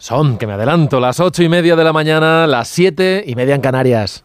[0.00, 3.54] Son, que me adelanto, las ocho y media de la mañana, las siete y media
[3.54, 4.24] en Canarias.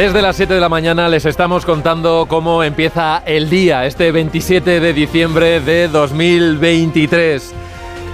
[0.00, 4.80] Desde las 7 de la mañana les estamos contando cómo empieza el día, este 27
[4.80, 7.52] de diciembre de 2023.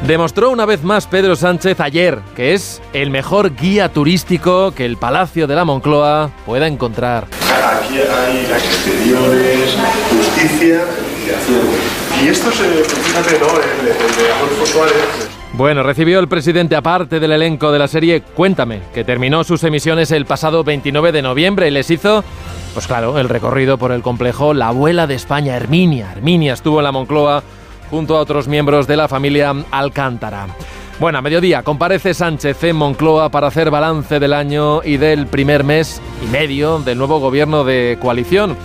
[0.05, 4.97] Demostró una vez más Pedro Sánchez ayer que es el mejor guía turístico que el
[4.97, 7.29] Palacio de la Moncloa pueda encontrar.
[7.45, 9.77] Aquí hay exteriores,
[10.11, 10.81] justicia
[12.21, 13.47] y esto se, fíjate, ¿no?
[13.47, 15.26] El, de Adolfo Suárez
[15.57, 20.11] bueno, recibió el presidente aparte del elenco de la serie Cuéntame, que terminó sus emisiones
[20.11, 22.23] el pasado 29 de noviembre y les hizo,
[22.75, 26.13] pues claro, el recorrido por el complejo La abuela de España, Herminia.
[26.13, 27.43] Herminia estuvo en la Moncloa
[27.91, 30.47] junto a otros miembros de la familia Alcántara.
[31.01, 35.65] Bueno, a mediodía comparece Sánchez en Moncloa para hacer balance del año y del primer
[35.65, 38.57] mes y medio del nuevo gobierno de coalición.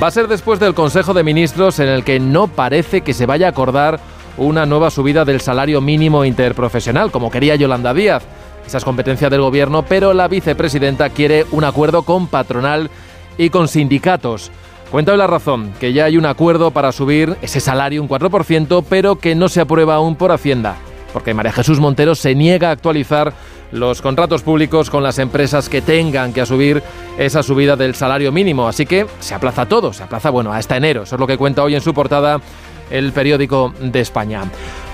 [0.00, 3.26] Va a ser después del Consejo de Ministros en el que no parece que se
[3.26, 3.98] vaya a acordar
[4.38, 8.24] una nueva subida del salario mínimo interprofesional, como quería Yolanda Díaz.
[8.66, 12.90] Esa es competencia del gobierno, pero la vicepresidenta quiere un acuerdo con patronal
[13.36, 14.50] y con sindicatos.
[14.90, 19.16] Cuenta la razón, que ya hay un acuerdo para subir ese salario un 4%, pero
[19.16, 20.76] que no se aprueba aún por Hacienda,
[21.12, 23.34] porque María Jesús Montero se niega a actualizar
[23.70, 26.82] los contratos públicos con las empresas que tengan que asumir
[27.18, 28.66] esa subida del salario mínimo.
[28.66, 31.02] Así que se aplaza todo, se aplaza, bueno, hasta enero.
[31.02, 32.40] Eso es lo que cuenta hoy en su portada
[32.90, 34.42] el periódico de España.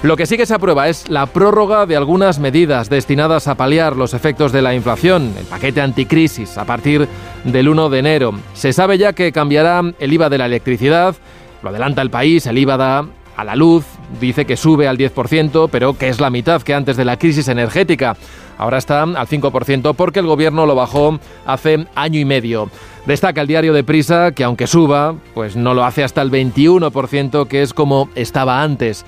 [0.03, 3.97] Lo que sí que se aprueba es la prórroga de algunas medidas destinadas a paliar
[3.97, 7.09] los efectos de la inflación, el paquete anticrisis, a partir
[7.45, 8.34] del 1 de enero.
[8.53, 11.14] Se sabe ya que cambiará el IVA de la electricidad,
[11.62, 13.84] lo adelanta el país, el IVA da a la luz,
[14.20, 17.48] dice que sube al 10%, pero que es la mitad que antes de la crisis
[17.48, 18.17] energética.
[18.59, 22.70] Ahora está al 5% porque el gobierno lo bajó hace año y medio.
[23.07, 27.47] Destaca el diario de Prisa que aunque suba, pues no lo hace hasta el 21%,
[27.47, 29.05] que es como estaba antes.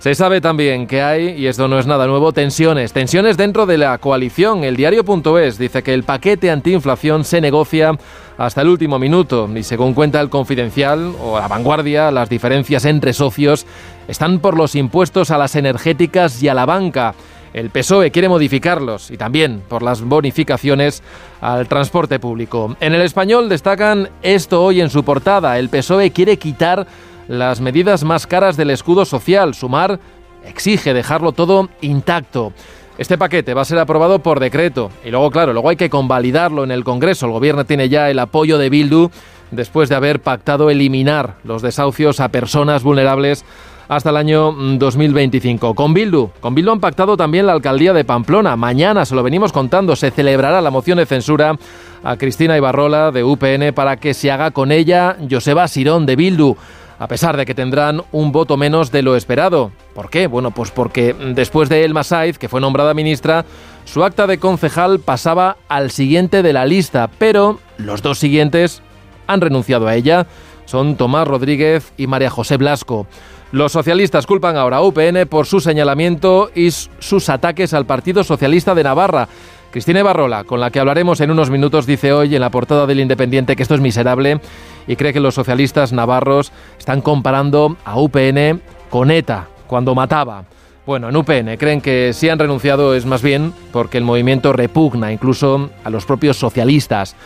[0.00, 3.76] Se sabe también que hay, y esto no es nada nuevo, tensiones, tensiones dentro de
[3.76, 4.64] la coalición.
[4.64, 7.98] El diario.es dice que el paquete antiinflación se negocia
[8.38, 13.12] hasta el último minuto y según cuenta el confidencial o la vanguardia, las diferencias entre
[13.12, 13.66] socios
[14.08, 17.14] están por los impuestos a las energéticas y a la banca.
[17.52, 21.02] El PSOE quiere modificarlos y también por las bonificaciones
[21.40, 22.76] al transporte público.
[22.80, 25.58] En el español destacan esto hoy en su portada.
[25.58, 26.86] El PSOE quiere quitar
[27.26, 29.54] las medidas más caras del escudo social.
[29.54, 29.98] Sumar
[30.44, 32.52] exige dejarlo todo intacto.
[32.98, 36.64] Este paquete va a ser aprobado por decreto y luego, claro, luego hay que convalidarlo
[36.64, 37.26] en el Congreso.
[37.26, 39.10] El Gobierno tiene ya el apoyo de Bildu
[39.50, 43.44] después de haber pactado eliminar los desahucios a personas vulnerables
[43.90, 45.72] hasta el año 2025.
[45.72, 48.54] Mm, con Bildu, con Bildu han pactado también la alcaldía de Pamplona.
[48.54, 51.58] Mañana, se lo venimos contando, se celebrará la moción de censura
[52.04, 56.56] a Cristina Ibarrola de UPN para que se haga con ella Joseba Sirón de Bildu
[57.00, 59.72] a pesar de que tendrán un voto menos de lo esperado.
[59.94, 60.28] ¿Por qué?
[60.28, 63.44] Bueno, pues porque mm, después de Elma Saiz, que fue nombrada ministra,
[63.86, 68.82] su acta de concejal pasaba al siguiente de la lista, pero los dos siguientes
[69.26, 70.28] han renunciado a ella.
[70.66, 73.08] Son Tomás Rodríguez y María José Blasco.
[73.52, 78.76] Los socialistas culpan ahora a UPN por su señalamiento y sus ataques al Partido Socialista
[78.76, 79.28] de Navarra.
[79.72, 83.00] Cristina Barrola, con la que hablaremos en unos minutos, dice hoy en la portada del
[83.00, 84.40] Independiente que esto es miserable
[84.86, 90.44] y cree que los socialistas navarros están comparando a UPN con ETA, cuando mataba.
[90.86, 95.12] Bueno, en UPN creen que si han renunciado es más bien porque el movimiento repugna
[95.12, 97.16] incluso a los propios socialistas.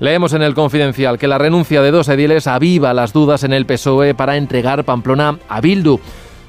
[0.00, 3.66] Leemos en el Confidencial que la renuncia de dos ediles aviva las dudas en el
[3.66, 5.98] PSOE para entregar Pamplona a Bildu.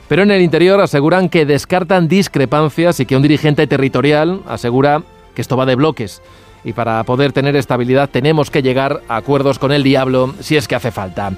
[0.08, 5.02] Pero en el interior aseguran que descartan discrepancias y que un dirigente territorial asegura
[5.34, 6.22] que esto va de bloques.
[6.64, 10.68] Y para poder tener estabilidad tenemos que llegar a acuerdos con el diablo si es
[10.68, 11.32] que hace falta.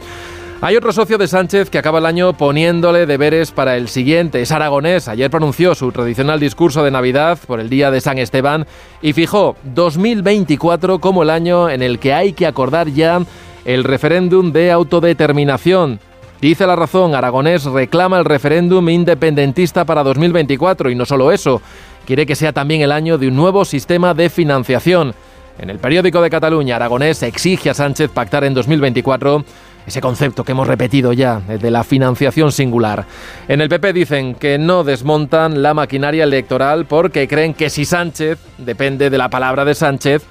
[0.63, 4.44] Hay otro socio de Sánchez que acaba el año poniéndole deberes para el siguiente.
[4.44, 5.07] Es aragonés.
[5.07, 8.68] Ayer pronunció su tradicional discurso de Navidad por el día de San Esteban
[9.01, 13.24] y fijó 2024 como el año en el que hay que acordar ya
[13.65, 16.00] el referéndum de autodeterminación.
[16.41, 21.59] Dice la razón, Aragonés reclama el referéndum independentista para 2024 y no solo eso,
[22.06, 25.15] quiere que sea también el año de un nuevo sistema de financiación.
[25.57, 29.44] En el periódico de Cataluña, Aragonés exige a Sánchez pactar en 2024
[29.86, 33.06] ese concepto que hemos repetido ya, de la financiación singular.
[33.48, 38.39] En el PP dicen que no desmontan la maquinaria electoral porque creen que si Sánchez
[38.57, 40.24] depende de la palabra de Sánchez,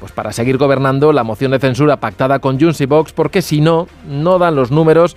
[0.00, 3.60] pues para seguir gobernando la moción de censura pactada con Junts y Vox, porque si
[3.60, 5.16] no, no dan los números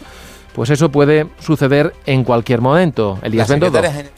[0.55, 3.19] pues eso puede suceder en cualquier momento.
[3.21, 3.81] Elías la Bendodo.
[3.81, 4.11] secretaria,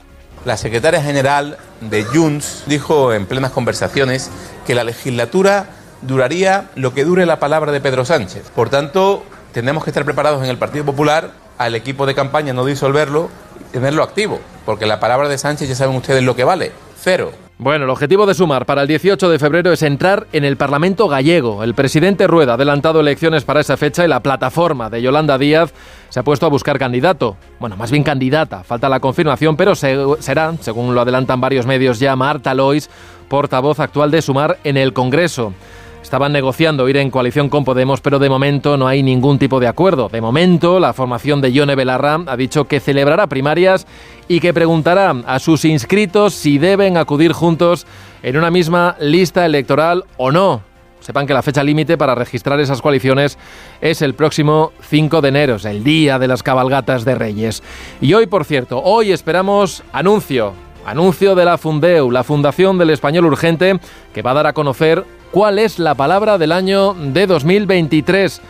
[0.46, 4.30] la secretaria general de Junts dijo en plenas conversaciones
[4.66, 5.66] que la legislatura
[6.04, 8.52] duraría lo que dure la palabra de Pedro Sánchez.
[8.56, 9.24] Por tanto,
[9.62, 13.30] tenemos que estar preparados en el Partido Popular al equipo de campaña no disolverlo
[13.71, 17.31] tenerlo activo, porque la palabra de Sánchez ya saben ustedes lo que vale, cero.
[17.57, 21.07] Bueno, el objetivo de Sumar para el 18 de febrero es entrar en el Parlamento
[21.07, 21.63] gallego.
[21.63, 25.74] El presidente Rueda ha adelantado elecciones para esa fecha y la plataforma de Yolanda Díaz
[26.10, 27.36] se ha puesto a buscar candidato.
[27.60, 28.63] Bueno, más bien candidata.
[28.63, 32.92] Falta la confirmación, pero se, será, según lo adelantan varios medios ya, Marta Lois,
[33.27, 35.53] portavoz actual de Sumar en el Congreso.
[36.07, 39.68] Estaban negociando ir en coalición con Podemos, pero de momento no hay ningún tipo de
[39.68, 40.07] acuerdo.
[40.07, 43.86] De momento, la formación de Yone Belarra ha dicho que celebrará primarias
[44.30, 47.86] y que preguntará a sus inscritos si deben acudir juntos
[48.24, 50.62] en una misma lista electoral o no.
[51.01, 53.38] Sepan que la fecha límite para registrar esas coaliciones
[53.81, 57.62] es el próximo 5 de enero, es el día de las cabalgatas de Reyes.
[58.00, 60.53] Y hoy, por cierto, hoy esperamos anuncio,
[60.86, 63.77] anuncio de la Fundeu, la Fundación del Español Urgente,
[64.13, 68.41] que va a dar a conocer cuál es la palabra del año de 2023.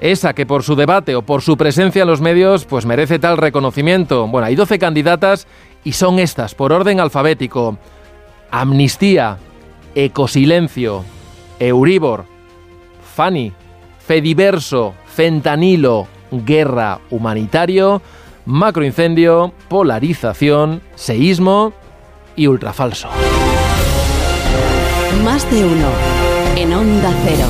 [0.00, 3.36] Esa que por su debate o por su presencia en los medios pues merece tal
[3.36, 4.26] reconocimiento.
[4.26, 5.46] Bueno, hay 12 candidatas
[5.84, 7.78] y son estas, por orden alfabético.
[8.50, 9.38] Amnistía,
[9.94, 11.04] Ecosilencio,
[11.58, 12.24] Euribor,
[13.14, 13.52] Fanny,
[14.06, 18.02] Fediverso, Fentanilo, Guerra, Humanitario,
[18.46, 21.72] Macroincendio, Polarización, Seísmo
[22.36, 23.08] y Ultrafalso.
[25.22, 25.88] Más de uno
[26.56, 27.46] en Onda Cero.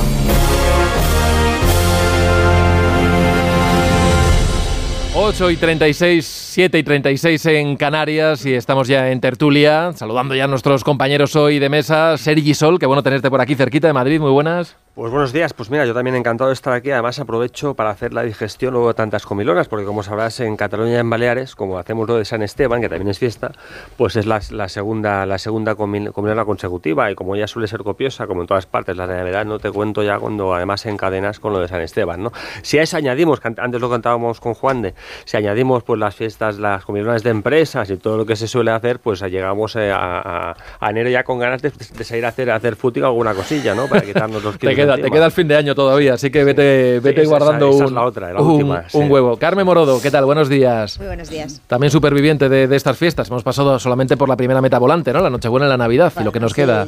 [5.16, 10.44] Ocho y 36, 7 y 36 en Canarias y estamos ya en tertulia, saludando ya
[10.44, 12.19] a nuestros compañeros hoy de mesa.
[12.19, 14.76] Sergi Sol, qué bueno tenerte por aquí cerquita de Madrid, muy buenas.
[14.94, 18.12] Pues buenos días, pues mira, yo también encantado de estar aquí, además aprovecho para hacer
[18.12, 21.79] la digestión luego de tantas comilonas, porque como sabrás en Cataluña y en Baleares, como
[21.79, 23.50] hacemos lo de San Esteban, que también es fiesta,
[23.96, 28.29] pues es la, la segunda, la segunda comilona consecutiva y como ya suele ser copiosa,
[28.29, 31.58] como en todas partes, la Navidad no te cuento ya cuando además encadenas con lo
[31.58, 32.32] de San Esteban, ¿no?
[32.62, 34.94] Si a eso añadimos, que antes lo cantábamos con Juan de,
[35.25, 38.70] si añadimos pues las fiestas, las comilonas de empresas y todo lo que se suele
[38.70, 42.49] hacer, pues llegamos a, a, a enero ya con ganas de, de, salir a hacer,
[42.52, 43.88] a hacer fútbol alguna cosilla, ¿no?
[43.88, 47.22] Para quitarnos los kilos te queda el fin de año todavía, así que vete, vete
[47.22, 48.98] sí, guardando esa, esa un, es la otra, la un, última, sí.
[48.98, 49.36] un, huevo.
[49.36, 50.25] Carmen Morodo, ¿qué tal?
[50.25, 50.98] Buenos días.
[50.98, 51.60] Muy buenos días.
[51.66, 53.28] También superviviente de, de, estas fiestas.
[53.28, 55.20] Hemos pasado solamente por la primera meta volante, ¿no?
[55.20, 56.56] La Nochebuena y la Navidad bueno, y lo que nos sí.
[56.56, 56.86] queda.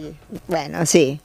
[0.48, 1.20] Bueno, sí,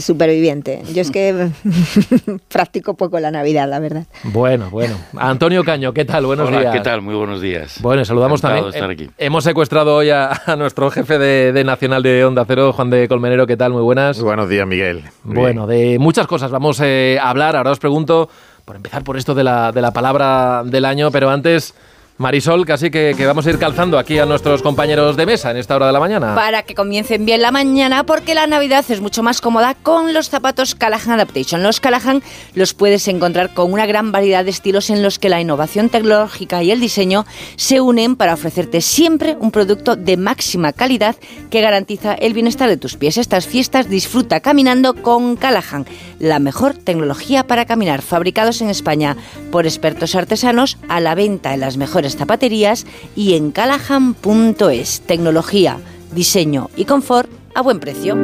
[0.00, 0.82] superviviente.
[0.94, 1.48] Yo es que
[2.48, 4.06] practico poco la Navidad, la verdad.
[4.24, 4.96] Bueno, bueno.
[5.16, 6.26] Antonio Caño, ¿qué tal?
[6.26, 6.74] Buenos Hola, días.
[6.74, 7.02] ¿qué tal?
[7.02, 7.80] Muy buenos días.
[7.80, 8.88] Bueno, saludamos Encantado también.
[8.88, 9.22] De estar aquí.
[9.22, 12.90] Eh, hemos secuestrado hoy a, a nuestro jefe de, de, Nacional de Onda Cero, Juan
[12.90, 13.46] de Colmenero.
[13.46, 13.72] ¿Qué tal?
[13.72, 14.18] Muy buenas.
[14.18, 15.04] Muy buenos días, Miguel.
[15.24, 15.92] Muy bueno, bien.
[15.92, 17.56] de muchas cosas vamos eh, a hablar.
[17.56, 18.28] Ahora os pregunto,
[18.64, 21.74] por empezar por esto de la, de la palabra del año, pero antes...
[22.18, 25.56] Marisol, casi que, que, vamos a ir calzando aquí a nuestros compañeros de mesa en
[25.56, 26.34] esta hora de la mañana.
[26.34, 30.28] Para que comiencen bien la mañana, porque la Navidad es mucho más cómoda con los
[30.28, 31.62] zapatos Callahan Adaptation.
[31.62, 32.20] Los Callahan
[32.54, 36.60] los puedes encontrar con una gran variedad de estilos en los que la innovación tecnológica
[36.64, 37.24] y el diseño
[37.54, 41.14] se unen para ofrecerte siempre un producto de máxima calidad
[41.50, 43.16] que garantiza el bienestar de tus pies.
[43.16, 45.86] Estas fiestas disfruta caminando con Callahan,
[46.18, 49.16] la mejor tecnología para caminar, fabricados en España
[49.52, 55.02] por expertos artesanos a la venta en las mejores zapaterías y en callahan.es.
[55.02, 55.78] Tecnología,
[56.12, 58.14] diseño y confort a buen precio.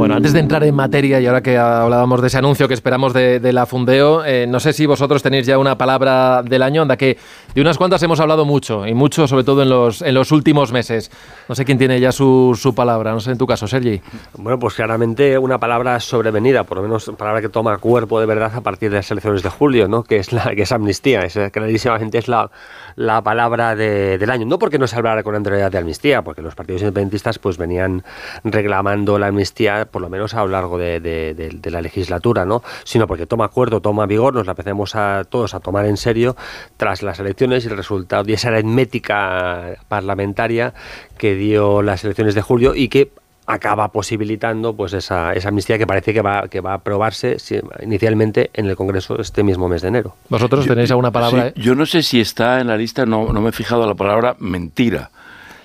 [0.00, 3.12] Bueno, antes de entrar en materia y ahora que hablábamos de ese anuncio que esperamos
[3.12, 6.80] de, de la Fundeo, eh, no sé si vosotros tenéis ya una palabra del año,
[6.80, 7.18] anda que
[7.54, 10.72] de unas cuantas hemos hablado mucho y mucho sobre todo en los, en los últimos
[10.72, 11.10] meses.
[11.48, 14.00] No sé quién tiene ya su, su palabra, no sé en tu caso, Sergi.
[14.36, 18.52] Bueno, pues claramente una palabra sobrevenida, por lo menos palabra que toma cuerpo de verdad
[18.54, 20.04] a partir de las elecciones de julio, ¿no?
[20.04, 22.50] que es la que es amnistía, es, clarísimamente es la,
[22.94, 24.46] la palabra de, del año.
[24.46, 28.04] No porque no se hablara con anterioridad de amnistía, porque los partidos independentistas pues venían
[28.44, 32.62] reclamando la amnistía por lo menos a lo largo de, de, de, la legislatura, ¿no?
[32.84, 36.36] sino porque toma acuerdo, toma vigor, nos la empecemos a todos a tomar en serio
[36.76, 40.74] tras las elecciones y el resultado de esa aritmética parlamentaria
[41.16, 43.10] que dio las elecciones de julio y que
[43.46, 47.36] acaba posibilitando pues esa, esa amnistía que parece que va, que va a aprobarse
[47.82, 50.14] inicialmente en el Congreso este mismo mes de enero.
[50.28, 51.52] ¿Vosotros tenéis yo, alguna palabra?
[51.54, 53.94] Sí, yo no sé si está en la lista, no, no me he fijado la
[53.94, 55.10] palabra mentira.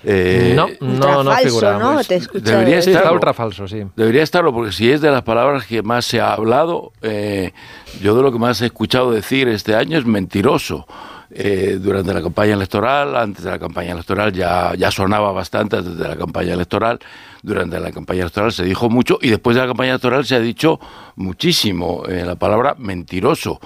[0.07, 1.79] Eh, no, no, no falso, figura.
[1.79, 1.93] ¿no?
[1.95, 2.99] Pues, Te debería sí, estarlo.
[2.99, 3.83] está ultra falso, sí.
[3.95, 7.53] Debería estarlo, porque si es de las palabras que más se ha hablado, eh,
[8.01, 10.85] yo de lo que más he escuchado decir este año es mentiroso.
[11.31, 15.97] Eh, durante la campaña electoral, antes de la campaña electoral ya, ya sonaba bastante, antes
[15.97, 16.99] de la campaña electoral,
[17.41, 20.39] durante la campaña electoral se dijo mucho y después de la campaña electoral se ha
[20.39, 20.79] dicho
[21.15, 23.59] muchísimo eh, la palabra mentiroso.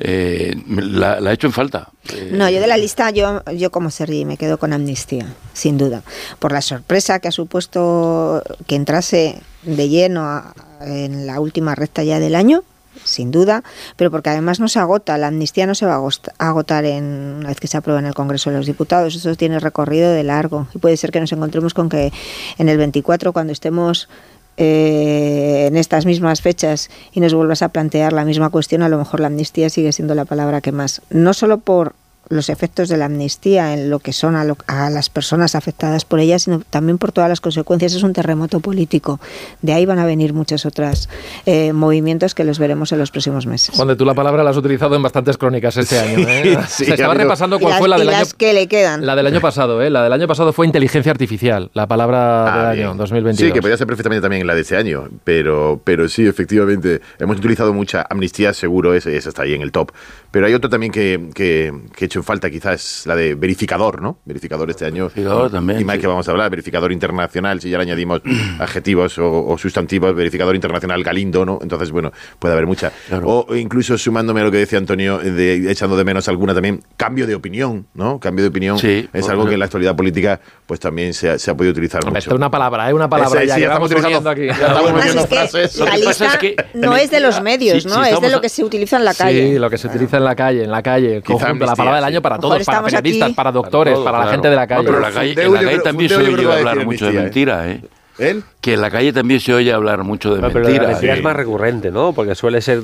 [0.00, 1.88] eh, la, la, he hecho en falta.
[2.30, 6.02] No, yo de la lista, yo, yo como Sergi me quedo con amnistía, sin duda.
[6.38, 10.42] Por la sorpresa que ha supuesto que entrase de lleno
[10.82, 12.62] en la última recta ya del año,
[13.04, 13.62] sin duda,
[13.96, 17.04] pero porque además no se agota, la amnistía no se va a agotar en,
[17.38, 20.22] una vez que se aprueba en el Congreso de los Diputados, eso tiene recorrido de
[20.22, 22.12] largo y puede ser que nos encontremos con que
[22.58, 24.08] en el 24, cuando estemos
[24.56, 28.98] eh, en estas mismas fechas y nos vuelvas a plantear la misma cuestión, a lo
[28.98, 31.94] mejor la amnistía sigue siendo la palabra que más, no solo por
[32.28, 36.38] los efectos de la amnistía en lo que son a, las personas afectadas por ella,
[36.38, 37.94] sino también por todas las consecuencias.
[37.94, 39.20] Es un terremoto político.
[39.62, 41.08] De ahí van a venir muchos otros
[41.46, 43.74] eh, movimientos que los veremos en los próximos meses.
[43.74, 46.26] Juan, tú la palabra la has utilizado en bastantes crónicas este año.
[46.28, 46.58] ¿eh?
[46.68, 48.26] Se estaba repasando cuál fue la del año.
[48.36, 49.06] que le quedan.
[49.06, 49.90] La del año pasado, ¿eh?
[49.90, 53.48] La del año pasado fue inteligencia artificial, la palabra ah, del año 2022.
[53.48, 57.38] Sí, que podría ser perfectamente también la de ese año, pero, pero sí, efectivamente, hemos
[57.38, 59.92] utilizado mucha amnistía, seguro, esa, esa está ahí en el top.
[60.30, 64.02] Pero hay otro también que, que, que he hecho en falta, quizás la de verificador,
[64.02, 64.18] ¿no?
[64.24, 65.04] Verificador este año.
[65.04, 65.80] Verificador también.
[65.80, 68.20] Y más que vamos a hablar, verificador internacional, si ya le añadimos
[68.58, 71.58] adjetivos o, sustantivos, verificador internacional Galindo, ¿no?
[71.62, 72.92] Entonces, bueno, puede haber mucha.
[73.24, 77.26] O incluso sumándome a lo que decía Antonio, de, echando de menos alguna también, cambio
[77.26, 78.20] de opinión, ¿no?
[78.20, 81.50] Cambio de opinión es algo que en la actualidad política pues también se ha, se
[81.50, 82.18] ha podido utilizar mucho.
[82.18, 82.94] Esta es una palabra, es ¿eh?
[82.94, 84.46] una palabra ya, estamos utilizando aquí.
[84.46, 86.38] La lista
[86.74, 88.04] no es de los medios, ¿no?
[88.04, 89.52] es de lo que se utiliza en la calle.
[89.52, 92.04] Sí, lo que se utiliza en la calle, en la calle, conjunto, la palabra del
[92.04, 94.84] año para todos, para periodistas, para doctores, para, la gente de la calle.
[94.84, 97.82] pero la calle, en la calle también se oye hablar mucho de mentira, ¿eh?
[98.18, 98.42] ¿Él?
[98.60, 100.62] Que en la calle también se oye hablar mucho de mentira.
[100.62, 102.12] Pero la mentira es más recurrente, ¿no?
[102.12, 102.82] Porque suele ser.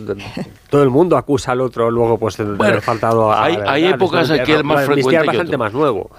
[0.71, 3.45] Todo el mundo acusa al otro luego pues de haber faltado a.
[3.45, 5.21] Hay, hay épocas aquí es más frecuente.
[5.21, 6.11] es bastante más nuevo.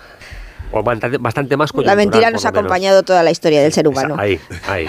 [0.71, 4.15] O bastante, más La mentira nos ha acompañado toda la historia del ser humano.
[4.17, 4.87] Ahí, ahí.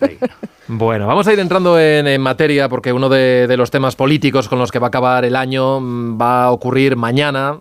[0.00, 0.18] ahí.
[0.70, 4.70] Bueno, vamos a ir entrando en, materia porque uno de, los temas políticos con los
[4.70, 7.60] que va a acabar el año mm, va a ocurrir mañana,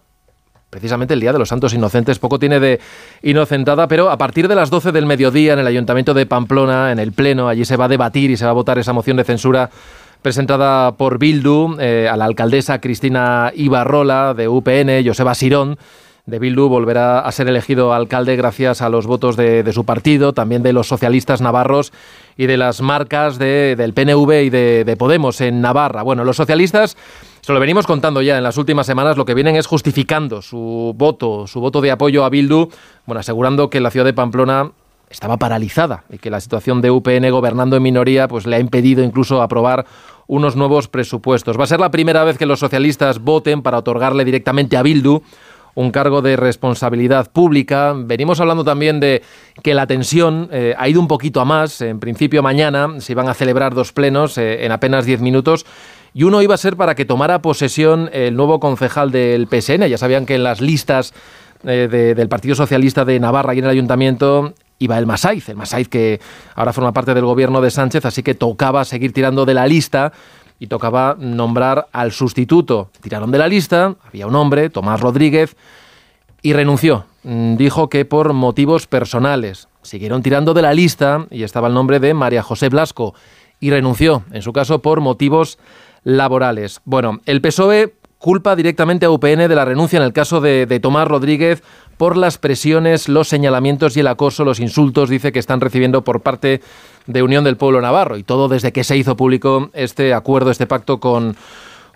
[0.70, 2.20] precisamente el Día de los Santos Inocentes.
[2.20, 2.82] Poco tiene de
[3.22, 7.00] inocentada, pero a partir de las 12 del mediodía en el Ayuntamiento de Pamplona, en
[7.00, 9.24] el Pleno, allí se va a debatir y se va a votar esa moción de
[9.24, 9.70] censura
[10.22, 15.78] presentada por Bildu eh, a la alcaldesa Cristina Ibarrola de UPN, Joseba Sirón
[16.28, 20.62] de Bildu volverá a ser elegido alcalde gracias a los votos de, su partido, también
[20.62, 21.94] de los socialistas navarros
[22.36, 26.04] y de las marcas del PNV y de, Podemos en Navarra.
[26.04, 26.98] Bueno, los socialistas,
[27.40, 30.94] se lo venimos contando ya en las últimas semanas, lo que vienen es justificando su
[30.98, 32.70] voto, su voto de apoyo a Bildu,
[33.06, 34.72] bueno, asegurando que la ciudad de Pamplona
[35.10, 39.02] estaba paralizada y que la situación de UPN gobernando en minoría pues le ha impedido
[39.02, 39.86] incluso aprobar
[40.28, 41.58] unos nuevos presupuestos.
[41.58, 45.22] Va a ser la primera vez que los socialistas voten para otorgarle directamente a Bildu
[45.78, 47.94] un cargo de responsabilidad pública.
[47.96, 49.22] Venimos hablando también de
[49.62, 51.82] que la tensión eh, ha ido un poquito a más.
[51.82, 55.68] En principio mañana se iban a celebrar dos plenos eh, en apenas diez minutos.
[56.16, 59.86] Y uno iba a ser para que tomara posesión el nuevo concejal del PSN.
[59.88, 61.14] Ya sabían que en las listas
[61.64, 65.90] eh, del Partido Socialista de Navarra y en el Ayuntamiento iba el Masaiz, el Masaiz
[65.90, 66.20] que
[66.56, 70.14] ahora forma parte del gobierno de Sánchez, así que tocaba seguir tirando de la lista
[70.60, 72.90] y tocaba nombrar al sustituto.
[73.02, 75.56] Tiraron de la lista, había un hombre, Tomás Rodríguez,
[76.42, 77.06] y renunció.
[77.24, 79.68] Mm, dijo que por motivos personales.
[79.82, 83.14] Siguieron tirando de la lista y estaba el nombre de María José Blasco
[83.60, 85.58] y renunció, en su caso por motivos
[86.04, 86.82] laborales.
[86.86, 90.80] Bueno, el PSOE culpa directamente a UPN de la renuncia en el caso de, de,
[90.80, 91.64] Tomás Rodríguez
[91.98, 96.22] por las presiones, los señalamientos y el acoso, los insultos, dice que están recibiendo por
[96.22, 96.62] parte
[97.08, 98.18] de Unión del Pueblo Navarro.
[98.18, 101.36] Y todo desde que se hizo público este acuerdo, este pacto con,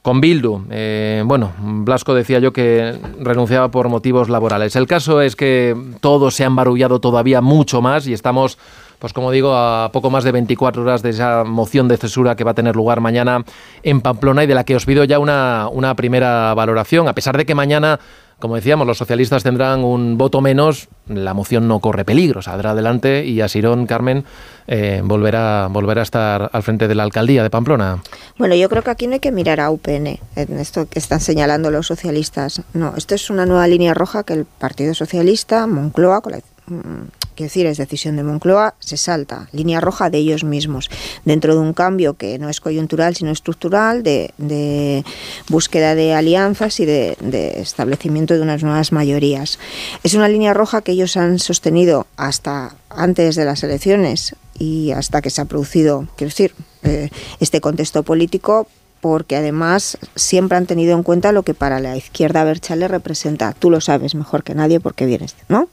[0.02, 0.64] con Bildu.
[0.72, 4.76] Eh, bueno, Blasco decía yo que renunciaba por motivos laborales.
[4.76, 8.58] El caso es que todo se ha embarullado todavía mucho más y estamos,
[8.98, 12.44] pues como digo, a poco más de 24 horas de esa moción de censura que
[12.44, 13.44] va a tener lugar mañana
[13.84, 17.08] en Pamplona y de la que os pido ya una, una primera valoración.
[17.08, 18.00] A pesar de que mañana
[18.42, 23.24] como decíamos, los socialistas tendrán un voto menos, la moción no corre peligro, saldrá adelante
[23.26, 24.26] y Asirón, Carmen,
[24.68, 28.04] eh, volverá, volverá a estar al frente de la alcaldía de Pamplona.
[28.38, 31.22] Bueno, yo creo que aquí no hay que mirar a UPN, en esto que están
[31.22, 32.62] señalando los socialistas.
[32.74, 37.48] No, esto es una nueva línea roja que el Partido Socialista, Moncloa, con la quiero
[37.48, 40.90] decir, es decisión de Moncloa, se salta, línea roja de ellos mismos,
[41.26, 45.04] dentro de un cambio que no es coyuntural sino estructural, de,
[45.50, 47.16] búsqueda de alianzas y de,
[47.58, 49.60] establecimiento de unas nuevas mayorías.
[50.04, 55.22] Es una línea roja que ellos han sostenido hasta antes de las elecciones y hasta
[55.22, 56.54] que se ha producido, quiero decir,
[56.84, 58.68] eh, este contexto político
[59.02, 63.54] porque además siempre han tenido en cuenta lo que para la izquierda Berchale representa.
[63.58, 65.70] Tú lo sabes mejor que nadie porque vienes, ¿no?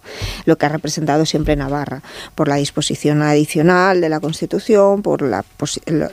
[0.46, 2.02] Lo que ha representado siempre Navarra,
[2.34, 5.44] por la disposición adicional de la Constitución, por la,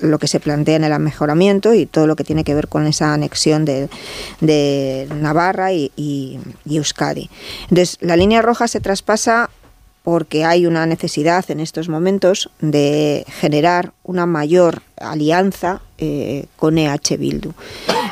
[0.02, 2.86] lo que se plantea en el mejoramiento y todo lo que tiene que ver con
[2.86, 3.90] esa anexión de,
[5.16, 6.40] Navarra y, y
[6.78, 7.30] Euskadi.
[7.70, 9.50] Entonces, la línea roja se traspasa
[10.04, 17.18] porque hay una necesidad en estos momentos de generar una mayor alianza eh, con EH
[17.18, 17.54] Bildu.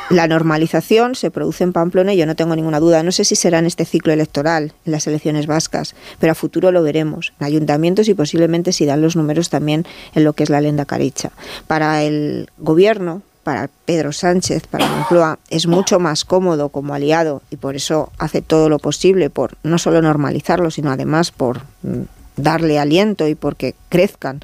[0.09, 3.03] La normalización se produce en Pamplona y yo no tengo ninguna duda.
[3.03, 6.71] No sé si será en este ciclo electoral, en las elecciones vascas, pero a futuro
[6.71, 7.33] lo veremos.
[7.39, 10.85] En ayuntamientos y posiblemente si dan los números también en lo que es la lenda
[10.85, 11.31] caricha.
[11.67, 17.57] Para el gobierno, para Pedro Sánchez, para Moncloa, es mucho más cómodo como aliado y
[17.57, 22.03] por eso hace todo lo posible por no solo normalizarlo, sino además por mm,
[22.35, 24.41] darle aliento y porque crezcan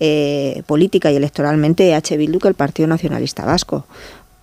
[0.00, 2.16] eh, política y electoralmente H.
[2.16, 3.86] Bildu que el Partido Nacionalista Vasco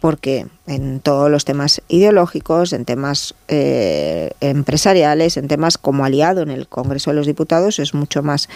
[0.01, 6.51] porque en todos los temas ideológicos, en temas eh, empresariales, en temas como aliado en
[6.51, 8.49] el Congreso de los Diputados es mucho más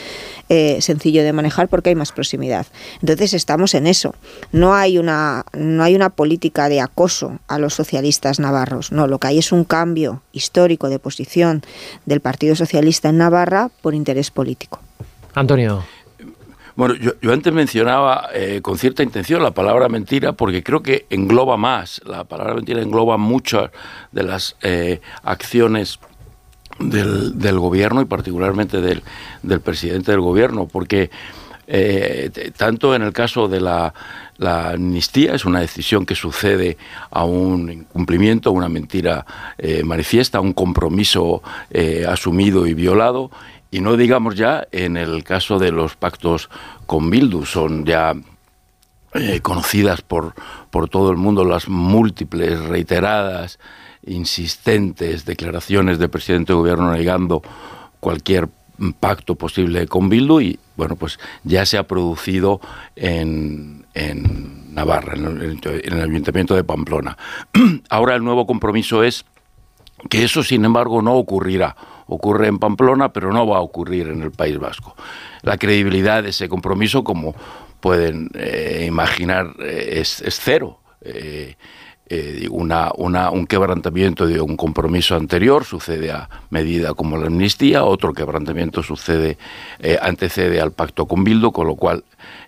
[0.49, 2.65] eh, sencillo de manejar porque hay más proximidad.
[3.01, 4.15] Entonces estamos en eso.
[4.51, 8.91] No hay una no hay una política de acoso a los socialistas navarros.
[8.91, 11.63] No, lo que hay es un cambio histórico de posición
[12.05, 14.79] del Partido Socialista en Navarra por interés político.
[15.33, 15.83] Antonio.
[16.75, 21.55] Bueno, yo, antes mencionaba eh, con cierta intención la palabra mentira porque creo que engloba
[21.55, 23.69] más, la palabra mentira engloba muchas
[24.11, 25.99] de las eh, acciones
[26.79, 29.03] del, gobierno y particularmente del,
[29.61, 31.11] presidente del gobierno, porque
[31.67, 33.93] eh, tanto en el caso de la,
[34.37, 36.77] la, amnistía es una decisión que sucede
[37.11, 39.27] a un incumplimiento, a una mentira
[39.83, 41.43] manifiesta, a un compromiso
[42.07, 43.29] asumido y violado,
[43.73, 46.51] y no digamos ya en el caso de los pactos
[46.85, 48.13] con Bildu, son ya
[49.15, 50.35] eh, conocidas por,
[50.69, 53.57] por todo el mundo las múltiples, reiteradas,
[54.05, 57.41] insistentes declaraciones del presidente de gobierno negando
[57.99, 58.47] cualquier
[58.99, 62.61] pacto posible con Bildu y bueno pues ya se ha producido
[62.95, 67.17] en, en Navarra, en el, en el ayuntamiento de Pamplona.
[67.89, 69.25] Ahora el nuevo compromiso es
[70.11, 71.75] que eso sin embargo no ocurrirá
[72.07, 74.95] ocurre en Pamplona, pero no va a ocurrir en el País Vasco.
[75.41, 77.35] La credibilidad de ese compromiso, como
[77.79, 80.79] pueden eh, imaginar, eh, es, cero.
[81.01, 81.55] Eh,
[82.49, 82.91] una,
[83.31, 89.37] un quebrantamiento de un compromiso anterior sucede a medida como la amnistía, otro quebrantamiento sucede,
[90.01, 92.03] antecede al pacto con Bildo, con lo cual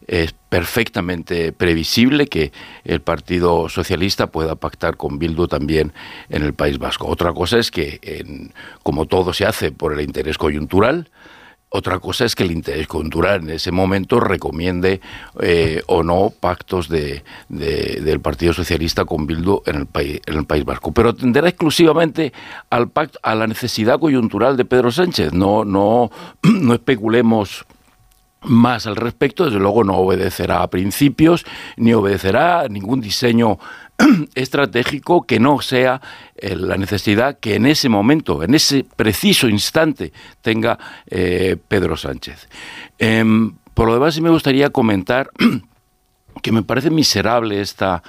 [0.07, 2.51] es perfectamente previsible que
[2.83, 5.93] el Partido Socialista pueda pactar con Bildu también
[6.29, 7.07] en el País Vasco.
[7.07, 8.51] Otra cosa es que,
[8.83, 11.09] como todo se hace por el interés coyuntural,
[11.75, 15.01] otra cosa es que el interés coyuntural en ese momento recomiende
[15.41, 20.45] eh, o no pactos de, del Partido Socialista con Bildu en el, país, en el
[20.45, 20.93] País Vasco.
[20.93, 22.31] Pero atenderá exclusivamente
[22.69, 25.33] al pacto, a la necesidad coyuntural de Pedro Sánchez.
[25.33, 26.11] No, no,
[26.43, 27.65] no especulemos
[28.41, 31.45] más al respecto, desde luego no obedecerá a principios
[31.77, 33.59] ni obedecerá a ningún diseño
[34.35, 36.01] estratégico que no sea
[36.35, 40.77] eh, la necesidad que en ese momento, en ese preciso instante, tenga
[41.07, 42.47] eh, Pedro Sánchez.
[42.99, 45.29] Em, por lo demás, me gustaría comentar
[46.41, 48.03] que me parece miserable esta,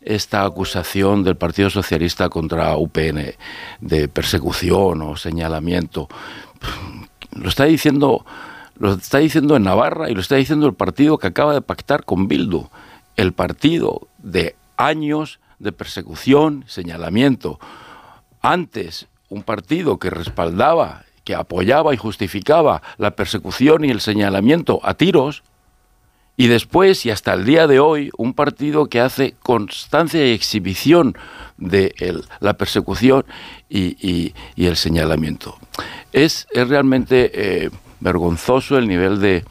[0.00, 3.34] esta acusación del Partido Socialista contra UPN
[3.80, 6.08] de persecución o señalamiento.
[7.34, 8.24] Lo está diciendo
[8.78, 12.04] lo está diciendo en Navarra y lo está diciendo el partido que acaba de pactar
[12.04, 12.68] con Bildu,
[13.16, 17.58] el partido de años de persecución, señalamiento.
[18.40, 24.94] Antes, un partido que respaldaba, que apoyaba y justificaba la persecución y el señalamiento a
[24.94, 25.42] tiros,
[26.36, 31.14] y después y hasta el día de hoy un partido que hace constancia y exhibición
[31.58, 31.94] de
[32.40, 33.24] la persecución
[33.68, 35.56] y, el señalamiento.
[36.12, 39.44] Es, realmente eh, vergonzoso el nivel de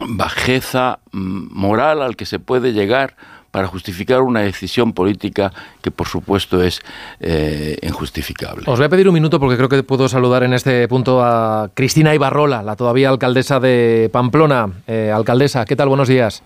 [0.00, 3.16] bajeza mm, moral al que se puede llegar
[3.50, 6.80] para justificar una decisión política que por supuesto es
[7.18, 8.64] eh, injustificable.
[8.66, 11.70] Os voy a pedir un minuto porque creo que puedo saludar en este punto a
[11.74, 14.70] Cristina Ibarrola, la todavía alcaldesa de Pamplona.
[14.86, 15.88] Eh, alcaldesa, ¿qué tal?
[15.88, 16.42] Buenos días.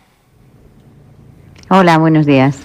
[1.68, 2.58] Hola, buenos días.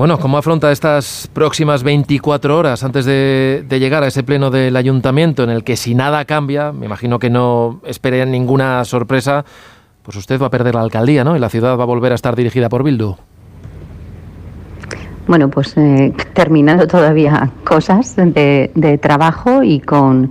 [0.00, 5.44] Bueno, ¿cómo afronta estas próximas 24 horas antes de, llegar a ese pleno del ayuntamiento
[5.44, 9.44] en el que si nada cambia, me imagino que no espere ninguna sorpresa,
[10.02, 11.36] pues usted va a perder la alcaldía, ¿no?
[11.36, 13.16] Y la ciudad va a volver a estar dirigida por Bildu.
[15.26, 20.30] Bueno, pues eh, terminando todavía cosas de, trabajo y con,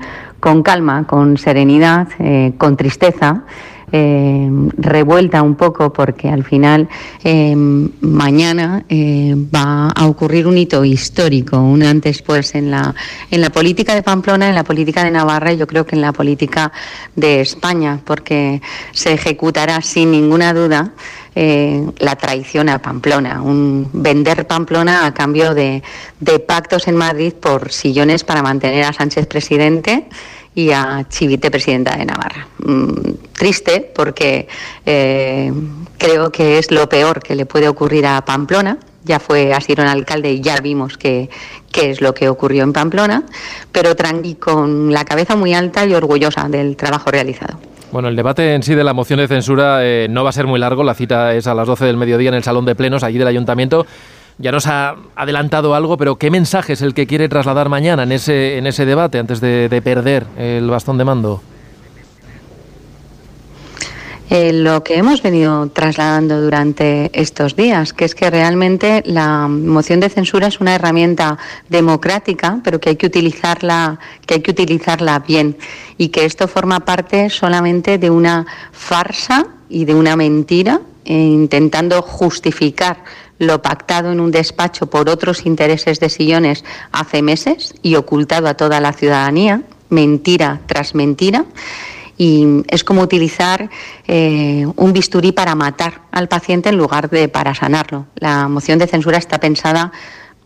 [0.63, 3.43] calma, con serenidad, eh, con tristeza
[3.91, 6.87] eh, revuelta un poco porque al final
[7.23, 12.93] eh, mañana eh, va a ocurrir un hito histórico, un antes pues en la,
[13.31, 16.01] en la política de Pamplona, en la política de Navarra y yo creo que en
[16.01, 16.71] la política
[17.15, 20.93] de España, porque se ejecutará sin ninguna duda
[21.35, 25.81] la traición a Pamplona, un vender Pamplona a cambio de,
[26.19, 30.09] de pactos en Madrid por sillones para mantener a Sánchez presidente
[30.55, 32.47] y a Chivite, presidenta de Navarra.
[32.59, 32.93] Mm,
[33.33, 34.47] triste porque
[34.85, 35.51] eh,
[35.97, 38.77] creo que es lo peor que le puede ocurrir a Pamplona.
[39.05, 41.29] Ya fue un alcalde y ya vimos qué
[41.73, 43.23] es lo que ocurrió en Pamplona,
[43.71, 47.57] pero tranqui con la cabeza muy alta y orgullosa del trabajo realizado.
[47.91, 50.45] Bueno, el debate en sí de la moción de censura eh, no va a ser
[50.45, 50.83] muy largo.
[50.83, 53.27] La cita es a las 12 del mediodía en el Salón de Plenos, allí del
[53.27, 53.87] Ayuntamiento.
[54.41, 58.13] Ya nos ha adelantado algo, pero ¿qué mensaje es el que quiere trasladar mañana en
[58.13, 61.41] ese, en ese debate antes de, perder el bastón de mando?
[64.29, 69.99] Eh, lo que hemos venido trasladando durante estos días, que es que realmente la moción
[69.99, 75.19] de censura es una herramienta democrática, pero que hay que utilizarla, que hay que utilizarla
[75.19, 75.57] bien,
[75.97, 82.01] y que esto forma parte solamente de una farsa y de una mentira, eh, intentando
[82.01, 83.03] justificar
[83.39, 88.53] lo pactado en un despacho por otros intereses de sillones hace meses y ocultado a
[88.53, 91.45] toda la ciudadanía, mentira tras mentira.
[92.17, 93.69] Y es como utilizar
[94.05, 98.07] eh, un bisturí para matar al paciente en lugar de para sanarlo.
[98.15, 99.93] La moción de censura está pensada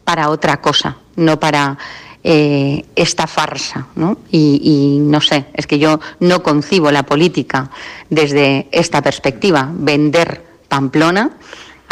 [0.03, 1.75] para otra cosa, no para
[2.23, 3.87] eh, esta farsa.
[3.95, 4.19] ¿no?
[4.29, 7.71] Y, y, no sé, es que yo no concibo la política
[8.07, 9.67] desde esta perspectiva.
[9.73, 11.31] Vender Pamplona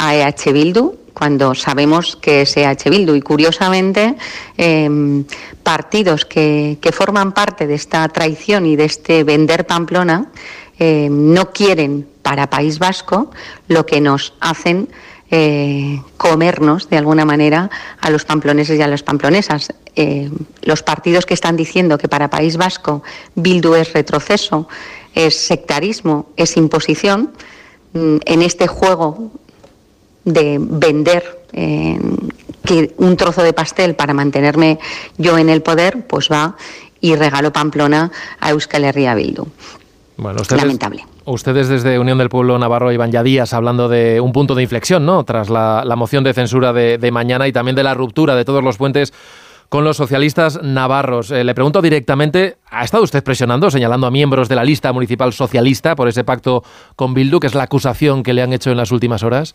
[0.02, 3.14] a EH Bildu cuando sabemos que es EH Bildu.
[3.14, 4.16] Y curiosamente,
[4.58, 5.24] em,
[5.62, 10.32] partidos que, forman parte de esta traición y de este vender Pamplona
[10.80, 13.30] em, no quieren para País Vasco
[13.68, 14.90] lo que nos hacen
[15.30, 17.70] eh, comernos de alguna manera
[18.02, 19.72] a los pamploneses y a las pamplonesas.
[19.96, 20.32] Em,
[20.64, 23.04] los partidos que están diciendo que para País Vasco
[23.36, 24.68] Bildu es retroceso,
[25.14, 27.32] es sectarismo, es imposición,
[27.94, 29.32] mm, en este juego
[30.26, 32.00] de vender eh,
[32.66, 34.80] que un trozo de pastel para mantenerme
[35.18, 36.56] yo en el poder, pues va
[37.02, 39.48] y regalo Pamplona a Euskal Herria Bildu.
[40.18, 41.06] Bueno, Lamentable.
[41.26, 45.06] Ustedes desde Unión del Pueblo Navarro iban ya días hablando de un punto de inflexión,
[45.06, 45.24] ¿no?
[45.24, 48.78] Tras la, moción de censura de, mañana y también de la ruptura de todos los
[48.78, 49.14] puentes
[49.70, 51.32] con los socialistas navarros.
[51.32, 55.32] Eh, le pregunto directamente, ¿ha estado usted presionando, señalando a miembros de la lista municipal
[55.32, 56.64] socialista por ese pacto
[56.96, 59.54] con Bildu, que es la acusación que le han hecho en las últimas horas?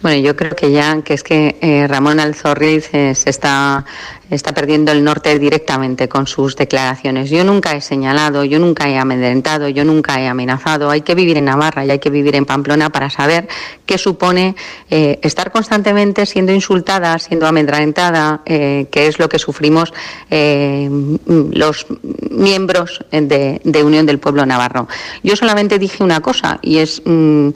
[0.00, 3.84] Bueno, yo creo que ya que es que eh, Ramón Alzorriz eh, se está,
[4.30, 7.30] está perdiendo el norte directamente con sus declaraciones.
[7.30, 10.90] Yo nunca he señalado, yo nunca he amedrentado, yo nunca he amenazado.
[10.90, 13.48] Hay que vivir en Navarra y hay que vivir en Pamplona para saber
[13.86, 14.54] qué supone
[14.88, 19.92] eh, estar constantemente siendo insultada, siendo amedrentada, que es lo que sufrimos
[20.30, 21.86] los
[22.30, 24.88] miembros de, Unión del Pueblo Navarro.
[25.22, 27.02] Yo solamente dije una cosa y es...
[27.04, 27.50] Mm,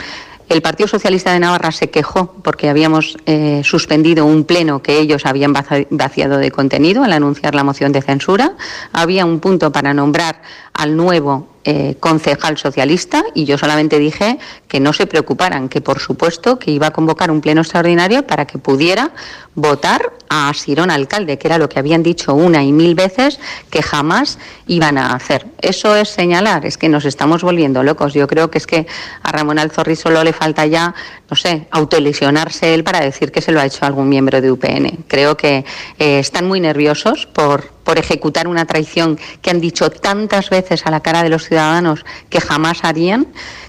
[0.53, 5.25] el Partido Socialista de Navarra se quejó porque habíamos eh, suspendido un pleno que ellos
[5.25, 8.55] habían vaciado de contenido al anunciar la moción de censura.
[8.93, 10.43] Había un punto para nombrar
[10.75, 16.01] al nuevo eh, concejal socialista y yo solamente dije que no se preocuparan, que por
[16.01, 19.12] supuesto que iba a convocar un pleno extraordinario para que pudiera
[19.55, 23.38] votar a Sirón alcalde, que era lo que habían dicho una y mil veces
[23.70, 25.46] que jamás iban a hacer.
[25.61, 28.14] Eso es señalar, es que nos estamos volviendo locos.
[28.14, 28.87] Yo creo que es que
[29.22, 30.94] a Ramón Alzorri solo le falta ya,
[31.31, 35.05] no sé, autolesionarse él para decir que se lo ha hecho algún miembro de UPN.
[35.07, 35.64] Creo que
[35.98, 40.90] eh, están muy nerviosos por por ejecutar una traición que han dicho tantas veces a
[40.90, 43.27] la cara de los ciudadanos que jamás harían,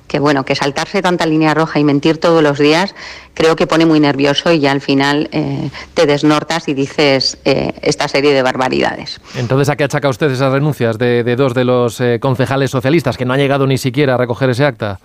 [0.07, 2.93] que bueno, que saltarse tanta línea roja y mentir todos los días,
[3.33, 7.73] creo que pone muy nervioso y ya al final eh, te desnortas y dices eh,
[7.81, 9.19] esta serie de barbaridades.
[9.35, 13.25] Entonces, ¿a qué achaca usted esas renuncias de, dos de los eh, concejales socialistas que
[13.25, 14.99] no han llegado ni siquiera a recoger ese acta?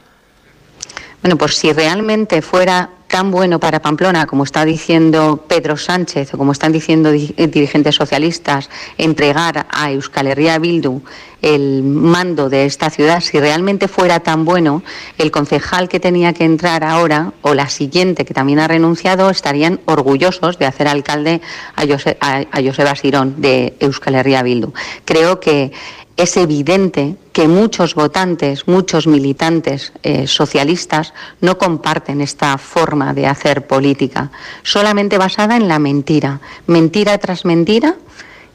[1.23, 6.39] Bueno, pues si realmente fuera tan bueno para Pamplona como está diciendo Pedro Sánchez o
[6.39, 11.03] como están diciendo eh, dirigentes socialistas, entregar a Euskal Herria Bildu
[11.41, 14.83] el mando de esta ciudad, si realmente fuera tan bueno,
[15.19, 19.81] el concejal que tenía que entrar ahora o la siguiente que también ha renunciado estarían
[19.87, 21.41] orgullosos de hacer alcalde
[21.77, 24.73] a, Joseba Sirón de Euskal Herria Bildu.
[25.05, 25.73] Creo que
[26.19, 33.69] es evidente que muchos votantes, muchos militantes eh, socialistas no comparten esta forma de hacer
[33.69, 34.33] política,
[34.65, 37.95] solamente basada en la mentira, mentira tras mentira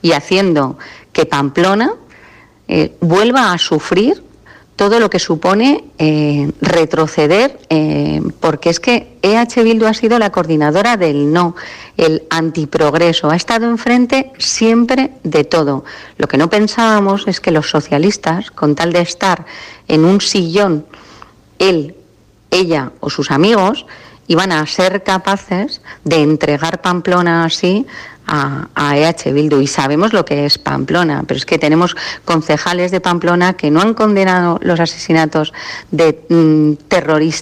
[0.01, 0.77] y haciendo
[1.13, 1.93] que Pamplona
[2.67, 4.21] eh, vuelva a sufrir
[4.75, 10.31] todo lo que supone eh, retroceder, eh, porque es que EH Bildu ha sido la
[10.31, 11.55] coordinadora del no,
[11.95, 15.85] el antiprogreso, ha estado enfrente siempre de todo.
[16.17, 19.45] Lo que no pensábamos es que los socialistas, con tal de estar
[19.87, 20.85] en un sillón,
[21.59, 21.95] él,
[22.49, 23.85] ella o sus amigos,
[24.33, 27.85] iban a ser capaces de entregar Pamplona así
[28.25, 29.61] a, EH Bildu.
[29.61, 33.81] Y sabemos lo que es Pamplona, pero es que tenemos concejales de Pamplona que no
[33.81, 35.53] han condenado los asesinatos
[35.91, 36.71] de mm,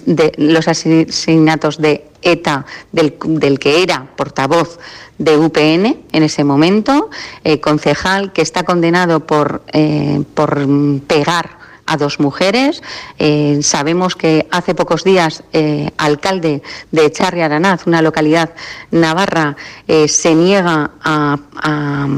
[0.06, 4.78] de los asesinatos de ETA, del, del, que era portavoz
[5.18, 7.10] de UPN en ese momento,
[7.42, 10.66] eh, concejal que está condenado por, eh, por
[11.06, 12.82] pegar a dos mujeres.
[13.18, 18.50] Eh, sabemos que hace pocos días eh, alcalde de Echarri Aranaz, una localidad
[18.90, 22.08] navarra, eh, se niega a, a,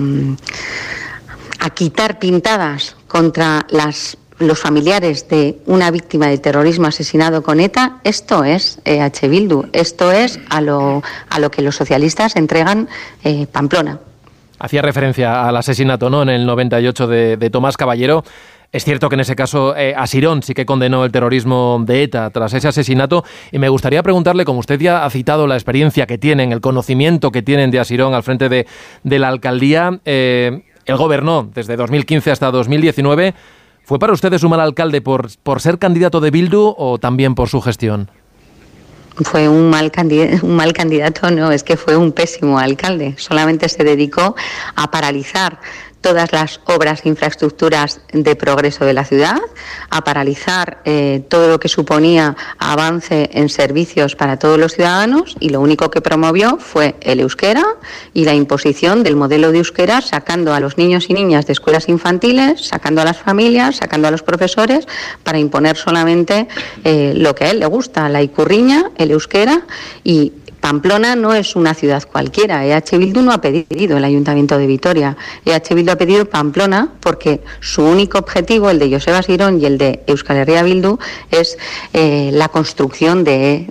[1.74, 8.42] quitar pintadas contra las los familiares de una víctima de terrorismo asesinado con ETA, esto
[8.44, 9.28] es H.
[9.28, 12.88] Bildu, esto es a lo, a lo que los socialistas entregan
[13.52, 14.00] Pamplona.
[14.58, 16.22] Hacía referencia al asesinato ¿no?
[16.22, 18.24] en el 98 de, de Tomás Caballero.
[18.74, 22.30] Es cierto que en ese caso eh, Asirón sí que condenó el terrorismo de ETA
[22.30, 26.18] tras ese asesinato y me gustaría preguntarle, como usted ya ha citado la experiencia que
[26.18, 28.66] tienen, el conocimiento que tienen de Asirón al frente de,
[29.04, 33.34] la alcaldía, eh, él gobernó desde 2015 hasta 2019.
[33.84, 37.60] ¿Fue para ustedes un mal alcalde por, ser candidato de Bildu o también por su
[37.60, 38.10] gestión?
[39.22, 39.92] fue un mal,
[40.42, 43.14] un mal candidato, no, es que fue un pésimo alcalde.
[43.18, 44.34] Solamente se dedicó
[44.74, 45.60] a paralizar
[46.04, 49.40] todas las obras e infraestructuras de progreso de la ciudad,
[49.88, 55.48] a paralizar eh, todo lo que suponía avance en servicios para todos los ciudadanos y
[55.48, 57.64] lo único que promovió fue el euskera
[58.12, 61.88] y la imposición del modelo de euskera sacando a los niños y niñas de escuelas
[61.88, 64.86] infantiles, sacando a las familias, sacando a los profesores
[65.22, 66.48] para imponer solamente
[66.84, 69.62] eh, lo que a él le gusta, la icurriña, el euskera
[70.04, 70.34] y
[70.64, 72.64] Pamplona no es una ciudad cualquiera.
[72.64, 75.14] EH Bildu no ha pedido el Ayuntamiento de Vitoria.
[75.44, 79.76] EH Bildu ha pedido Pamplona porque su único objetivo, el de Joseba Sirón y el
[79.76, 80.98] de Euskal Herria Bildu,
[81.30, 81.58] es
[81.92, 83.68] eh, la construcción de,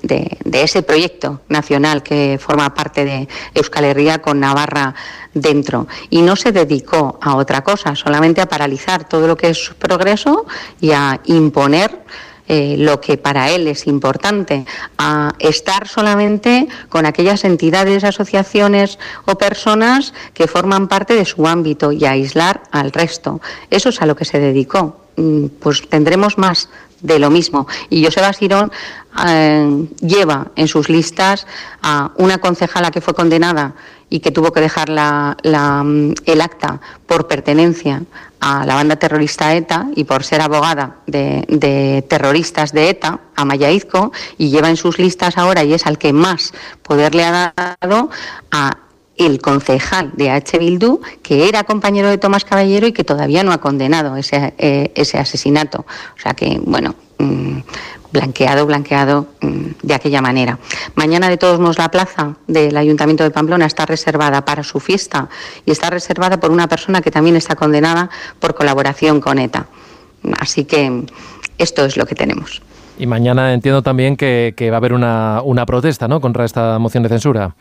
[0.51, 4.93] ese proyecto nacional que forma parte de Euskal Herria con Navarra
[5.33, 5.87] dentro.
[6.11, 10.45] Y no se dedicó a otra cosa, solamente a paralizar todo lo que es progreso
[10.79, 12.03] y a imponer
[12.47, 14.65] eh, lo que para él es importante,
[14.97, 21.91] a estar solamente con aquellas entidades, asociaciones o personas que forman parte de su ámbito
[21.91, 23.41] y aislar al resto.
[23.69, 25.03] Eso es a lo que se dedicó.
[25.15, 26.69] Mm, pues tendremos más
[27.01, 27.67] de lo mismo.
[27.89, 28.71] Y Joseba Sirón
[29.27, 31.45] eh, lleva en sus listas
[31.81, 33.75] a una concejala que fue condenada
[34.13, 38.03] y que tuvo que dejar la, mm, el acta por pertenencia
[38.39, 44.11] a la banda terrorista ETA y por ser abogada de, terroristas de ETA, a Mayaizco,
[44.37, 48.11] y lleva en sus listas ahora, y es al que más poder le ha dado,
[48.51, 48.77] a
[49.17, 50.57] el concejal de H.
[50.57, 54.91] Bildu, que era compañero de Tomás Caballero y que todavía no ha condenado ese, eh,
[54.95, 55.85] ese asesinato.
[56.17, 57.59] O sea que, bueno, mm,
[58.11, 60.57] blanqueado, blanqueado mm, de aquella manera.
[60.95, 65.29] Mañana, de todos modos, la plaza del Ayuntamiento de Pamplona está reservada para su fiesta
[65.65, 69.67] y está reservada por una persona que también está condenada por colaboración con ETA.
[70.39, 71.05] Así que
[71.57, 72.61] esto es lo que tenemos.
[72.97, 76.21] Y mañana entiendo también que, va a haber una, una protesta ¿no?
[76.21, 77.55] contra esta moción de censura.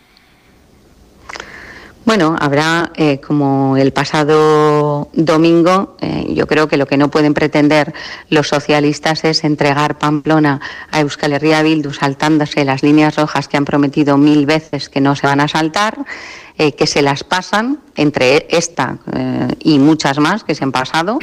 [2.04, 7.32] Bueno, habrá, eh, como el pasado domingo, eh, yo creo que lo que no pueden
[7.32, 7.94] pretender
[8.28, 10.60] los socialistas es entregar Pamplona
[10.90, 15.14] a Euskal Herria Bildu saltándose las líneas rojas que han prometido mil veces que no
[15.14, 16.04] se van a saltar
[16.58, 21.18] eh, que se las pasan entre esta eh, y muchas más que se han pasado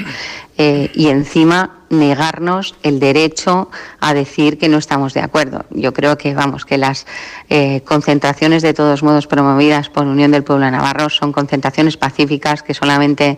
[0.58, 5.66] y encima negarnos el derecho a decir que no estamos de acuerdo.
[5.72, 7.06] Yo creo que vamos que las
[7.86, 13.38] concentraciones de todos modos promovidas por Unión del Pueblo Navarro son concentraciones pacíficas que solamente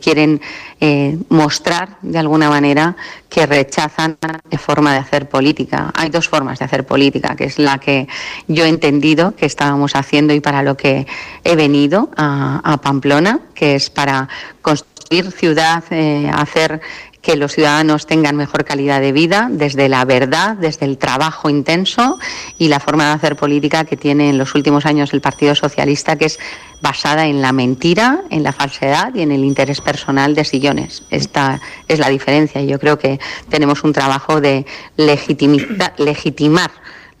[0.00, 0.40] quieren
[1.28, 2.96] mostrar de alguna manera
[3.34, 5.90] que rechazan la forma de hacer política.
[5.94, 8.06] Hay dos formas de hacer política, que es la que
[8.46, 11.06] yo he entendido que estábamos haciendo y para lo que
[11.42, 14.28] he venido a, Pamplona, que es para
[14.62, 16.80] construir ciudad, eh, hacer
[17.24, 22.18] que los ciudadanos tengan mejor calidad de vida desde la verdad, desde el trabajo intenso
[22.58, 26.16] y la forma de hacer política que tiene en los últimos años el Partido Socialista,
[26.16, 26.38] que es
[26.82, 31.02] basada en la mentira, en la falsedad y en el interés personal de sillones.
[31.10, 32.60] Esta es la diferencia.
[32.60, 34.66] Yo creo que tenemos un trabajo de
[34.98, 36.70] legitimar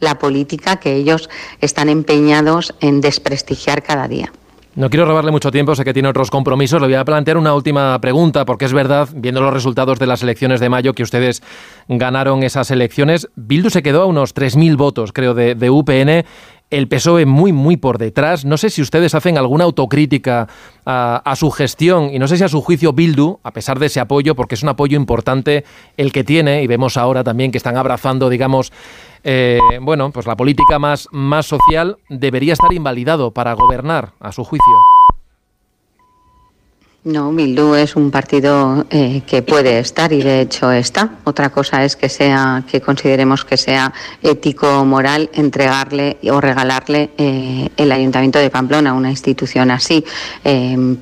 [0.00, 1.30] la política que ellos
[1.62, 4.30] están empeñados en desprestigiar cada día.
[4.76, 6.80] No quiero robarle mucho tiempo, sé que tiene otros compromisos.
[6.80, 10.24] Le voy a plantear una última pregunta, porque es verdad, viendo los resultados de las
[10.24, 11.44] elecciones de mayo, que ustedes
[11.86, 13.28] ganaron esas elecciones.
[13.36, 16.24] Bildu se quedó a unos 3.000 votos, creo, de, de UPN
[16.70, 18.44] el PSOE muy, muy por detrás.
[18.44, 20.48] No sé si ustedes hacen alguna autocrítica
[20.84, 24.00] a, su gestión y no sé si a su juicio Bildu, a pesar de ese
[24.00, 25.64] apoyo, porque es un apoyo importante
[25.96, 28.72] el que tiene y vemos ahora también que están abrazando, digamos,
[29.24, 34.44] eh, bueno, pues la política más, más social, debería estar invalidado para gobernar, a su
[34.44, 34.74] juicio.
[37.04, 41.18] No, Bildu es un partido eh, que puede estar y de hecho está.
[41.24, 47.10] Otra cosa es que sea que consideremos que sea ético o moral entregarle o regalarle
[47.18, 50.02] eh, el Ayuntamiento de Pamplona a una institución así.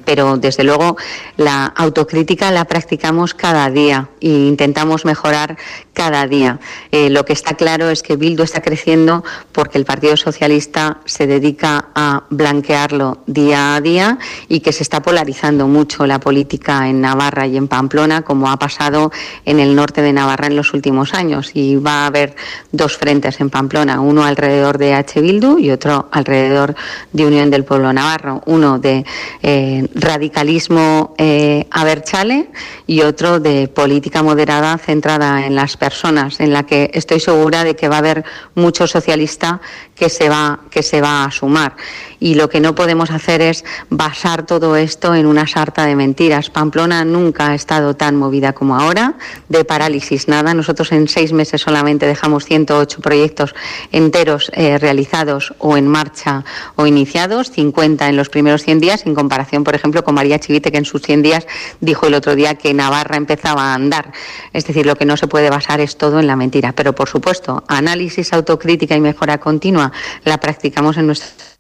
[0.04, 0.96] Pero desde luego
[1.36, 5.56] la autocrítica la practicamos cada día e intentamos mejorar
[5.92, 6.58] cada día.
[6.90, 11.88] lo que está claro es que Bildu está creciendo porque el Partido Socialista se dedica
[11.94, 17.46] a blanquearlo día a día y que se está polarizando mucho la política en Navarra
[17.46, 19.12] y en Pamplona, como ha pasado
[19.44, 21.50] en el norte de Navarra en los últimos años.
[21.54, 22.34] Y va a haber
[22.70, 25.20] dos frentes en Pamplona, uno alrededor de H.
[25.20, 26.74] Bildu y otro alrededor
[27.12, 28.42] de Unión del Pueblo Navarro.
[28.46, 29.04] Uno de
[29.42, 32.50] eh, radicalismo eh, aberchale
[32.86, 37.74] y otro de política moderada centrada en las personas, en la que estoy segura de
[37.74, 39.60] que va a haber mucho socialista
[39.96, 41.74] que se va, que se va a sumar.
[42.22, 46.50] Y lo que no podemos hacer es basar todo esto en una sarta de mentiras.
[46.50, 49.14] Pamplona nunca ha estado tan movida como ahora,
[49.48, 50.54] de parálisis nada.
[50.54, 53.56] Nosotros en seis meses solamente dejamos 108 proyectos
[53.90, 56.44] enteros eh, realizados o en marcha
[56.76, 60.70] o iniciados, 50 en los primeros 100 días, en comparación, por ejemplo, con María Chivite,
[60.70, 61.48] que en sus 100 días
[61.80, 64.12] dijo el otro día que Navarra empezaba a andar.
[64.52, 66.72] Es decir, lo que no se puede basar es todo en la mentira.
[66.72, 69.90] Pero, por supuesto, análisis, autocrítica y mejora continua
[70.22, 71.51] la practicamos en nuestra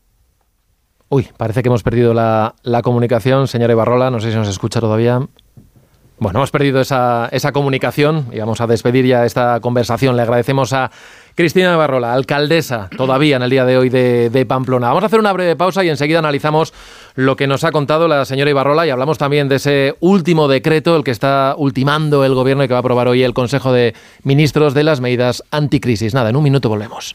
[1.12, 5.20] Uy, parece que hemos perdido la, comunicación, señor Ibarrola, no sé si nos escucha todavía.
[6.18, 10.16] Bueno, hemos perdido esa, esa comunicación y vamos a despedir ya esta conversación.
[10.16, 10.90] Le agradecemos a
[11.34, 14.88] Cristina Ibarrola, alcaldesa todavía en el día de hoy de, de, Pamplona.
[14.88, 16.72] Vamos a hacer una breve pausa y enseguida analizamos
[17.14, 20.96] lo que nos ha contado la señora Ibarrola y hablamos también de ese último decreto,
[20.96, 23.94] el que está ultimando el gobierno y que va a aprobar hoy el Consejo de
[24.22, 26.14] Ministros de las medidas anticrisis.
[26.14, 27.14] Nada, en un minuto volvemos.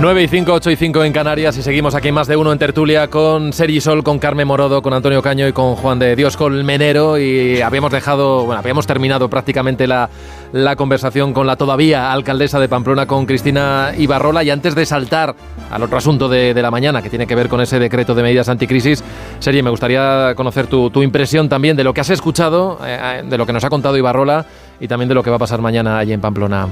[0.00, 2.58] 9 y 5, 8 y 5 en Canarias y seguimos aquí más de uno en
[2.58, 6.38] tertulia con Sergi Sol, con Carmen Morodo, con Antonio Caño y con Juan de Dios
[6.38, 10.08] Colmenero y habíamos dejado, bueno, habíamos terminado prácticamente la,
[10.52, 15.36] la conversación con la todavía alcaldesa de Pamplona, con Cristina Ibarrola y antes de saltar
[15.70, 18.48] al otro asunto de, la mañana que tiene que ver con ese decreto de medidas
[18.48, 19.04] anticrisis,
[19.38, 23.36] Sergi, me gustaría conocer tu, tu impresión también de lo que has escuchado, eh, de
[23.36, 24.46] lo que nos ha contado Ibarrola
[24.80, 26.68] y también de lo que va a pasar mañana allí en Pamplona.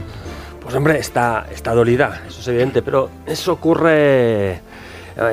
[0.69, 4.61] Pues hombre, está, está dolida, eso es evidente, pero eso ocurre,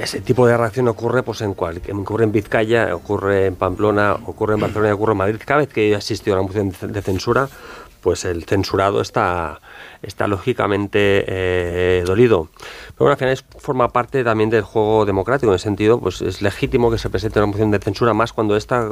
[0.01, 4.53] ese tipo de reacción ocurre pues en cual, ocurre en Vizcaya, ocurre en Pamplona, ocurre
[4.53, 5.41] en Barcelona ocurre en Madrid.
[5.45, 7.49] Cada vez que asistido a una moción de censura,
[8.05, 9.61] pues el censurado está,
[10.03, 12.49] está lógicamente eh, dolido.
[12.95, 16.91] Pero al final forma parte también del juego democrático, en el sentido, pues es legítimo
[16.91, 18.91] que se presente una moción de censura más cuando esta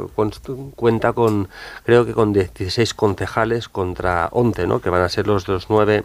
[0.74, 1.48] cuenta con,
[1.84, 4.80] creo que con 16 concejales contra 11, ¿no?
[4.80, 6.02] que van a ser los, los nueve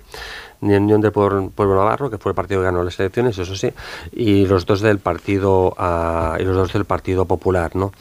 [0.61, 3.71] de Unión del Pueblo, Navarro, que fue el partido que ganó las elecciones, eso sí,
[4.11, 7.91] y los dos del partido uh, y los dos del Partido Popular, ¿no?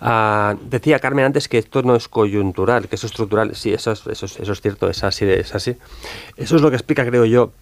[0.00, 3.54] Uh, decía Carmen antes que esto no es coyuntural, que es estructural.
[3.54, 5.76] Sí, eso es, eso es, eso es cierto, es así, es así.
[6.36, 7.52] Eso es lo que explica, creo yo,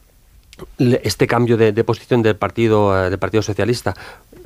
[0.78, 3.94] este cambio de, de, posición del partido eh, del partido socialista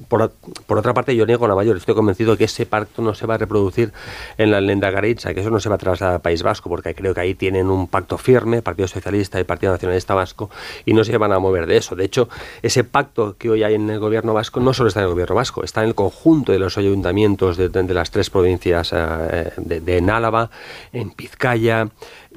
[0.09, 0.33] por,
[0.67, 1.77] por, otra parte yo niego la mayor.
[1.77, 3.93] Estoy convencido que ese pacto no se va a reproducir
[4.37, 6.95] en la lenda garitza que eso no se va a trasladar al País Vasco porque
[6.95, 10.51] creo que ahí tienen un pacto firme Partido Socialista y Partido Nacionalista Vasco
[10.85, 11.97] y no se van a mover de eso.
[11.97, 12.29] De hecho
[12.63, 15.35] ese pacto que hoy hay en el gobierno vasco no solo está en el gobierno
[15.35, 19.99] vasco está en el conjunto de los ayuntamientos de las tres provincias eh, de, de,
[19.99, 20.51] en Álava
[20.93, 21.89] en Pizcaya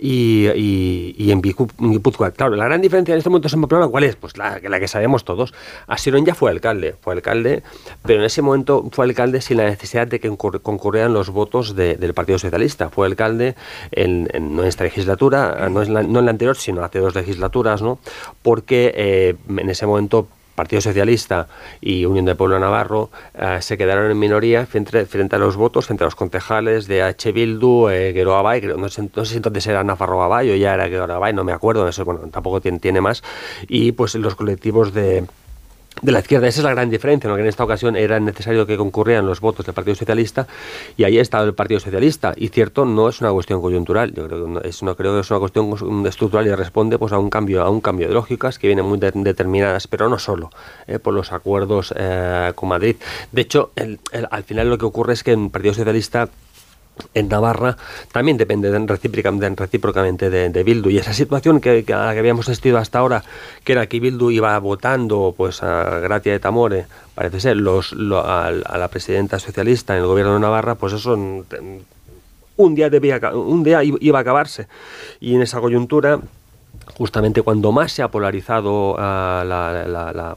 [0.02, 2.32] y, y, y en Guipúzcoa.
[2.32, 4.16] Claro, la gran diferencia en este momento en Pamplona, ¿cuál es?
[4.16, 5.54] Pues la, que sabemos todos.
[5.86, 7.62] Asirón ya fue alcalde, fue alcalde,
[8.04, 11.96] pero en ese momento fue alcalde sin la necesidad de que concurrieran los votos de,
[11.96, 12.90] del Partido Socialista.
[12.90, 13.56] Fue alcalde
[13.92, 18.00] en, en nuestra legislatura, no, la, no en la anterior, sino hace dos legislaturas, ¿no?
[18.42, 21.48] Porque eh, en ese momento Partido Socialista
[21.80, 25.86] y Unión del Pueblo Navarro eh, se quedaron en minoría frente, frente, a los votos,
[25.86, 27.32] frente a los concejales de H.
[27.32, 30.88] Bildu, eh, Abay, no, sé, no, sé, si entonces era Nafarro Abay o ya era
[30.88, 33.24] Gero Abay, no me acuerdo, eso bueno, tampoco tiene, tiene más,
[33.68, 35.26] y pues los colectivos de
[36.02, 36.48] de la izquierda.
[36.48, 37.36] Esa es la gran diferencia, ¿no?
[37.36, 40.48] que en esta ocasión era necesario que concurrieran los votos del Partido Socialista
[40.98, 42.34] y ahí ha estado el Partido Socialista.
[42.36, 45.22] Y cierto, no es una cuestión coyuntural, yo creo que, no, es, no creo que
[45.22, 48.60] es una cuestión estructural y responde pues, a, un cambio, a un cambio de lógicas
[48.60, 50.50] que vienen muy determinadas, pero no solo
[50.88, 52.96] eh, por los acuerdos eh, con Madrid.
[53.32, 56.30] De hecho, al final lo que ocurre es que el Partido Socialista
[57.14, 57.78] en Navarra
[58.12, 58.72] también depende
[59.56, 60.90] recíprocamente de, de, Bildu.
[60.90, 63.24] Y esa situación que, a la que habíamos asistido hasta ahora
[63.64, 66.86] que era que Bildu iba votando pues a Gratia de Tamore
[67.16, 71.14] parece ser los, a, la presidenta socialista en el gobierno de Navarra pues eso
[72.58, 74.68] un día debía un día iba a acabarse.
[75.20, 76.20] Y en esa coyuntura
[76.98, 80.36] justamente cuando más se ha polarizado uh, la, la, la,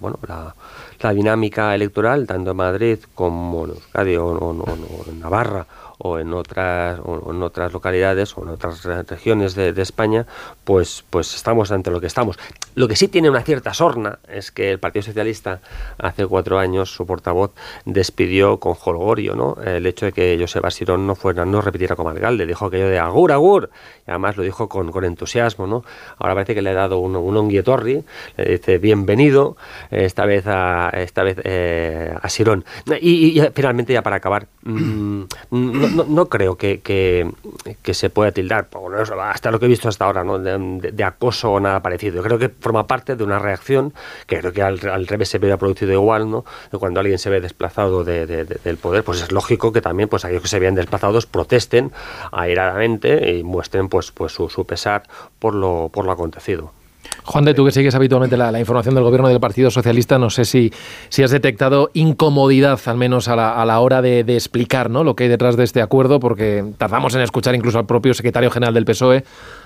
[1.01, 5.67] la, dinámica electoral tanto en Madrid como en Euskadi o, o, o en Navarra
[5.99, 10.27] o en otras o en otras localidades o en otras regiones de, España
[10.65, 12.39] pues pues estamos ante lo que estamos
[12.75, 15.61] lo que sí tiene una cierta sorna es que el Partido Socialista
[15.99, 17.53] hace cuatro años su portavoz
[17.85, 19.57] despidió con jolgorio ¿no?
[19.63, 22.99] el hecho de que Joseba Sirón no fuera no repitiera como alcalde dijo aquello de
[22.99, 23.71] agur agur
[24.07, 25.85] y además lo dijo con, con entusiasmo ¿no?
[26.19, 28.05] ahora parece que le ha dado un, un onguietorri
[28.37, 29.57] le dice bienvenido
[29.91, 32.65] esta vez a esta vez eh, a Sirón
[33.01, 34.49] y, y, finalmente ya para acabar
[35.89, 38.69] no, no, creo que, que, se pueda tildar,
[39.21, 40.39] hasta lo que he visto hasta ahora, ¿no?
[40.39, 42.23] de, acoso o nada parecido.
[42.23, 43.93] Creo que forma parte de una reacción
[44.27, 46.45] que creo que al, al revés se hubiera producido igual, ¿no?
[46.79, 50.43] Cuando alguien se ve desplazado de, del poder, pues es lógico que también pues aquellos
[50.43, 51.93] que se vean desplazados protesten
[52.33, 55.05] airadamente y muestren pues, pues su, su pesar
[55.39, 56.73] por lo, por lo acontecido.
[57.25, 60.29] Juan de, tú que sigues habitualmente la, la, información del gobierno del Partido Socialista, no
[60.29, 60.73] sé si,
[61.09, 65.05] si has detectado incomodidad, al menos a la, a la hora de, de, explicar ¿no?
[65.05, 68.51] lo que hay detrás de este acuerdo, porque tardamos en escuchar incluso al propio secretario
[68.51, 69.25] general del PSOE,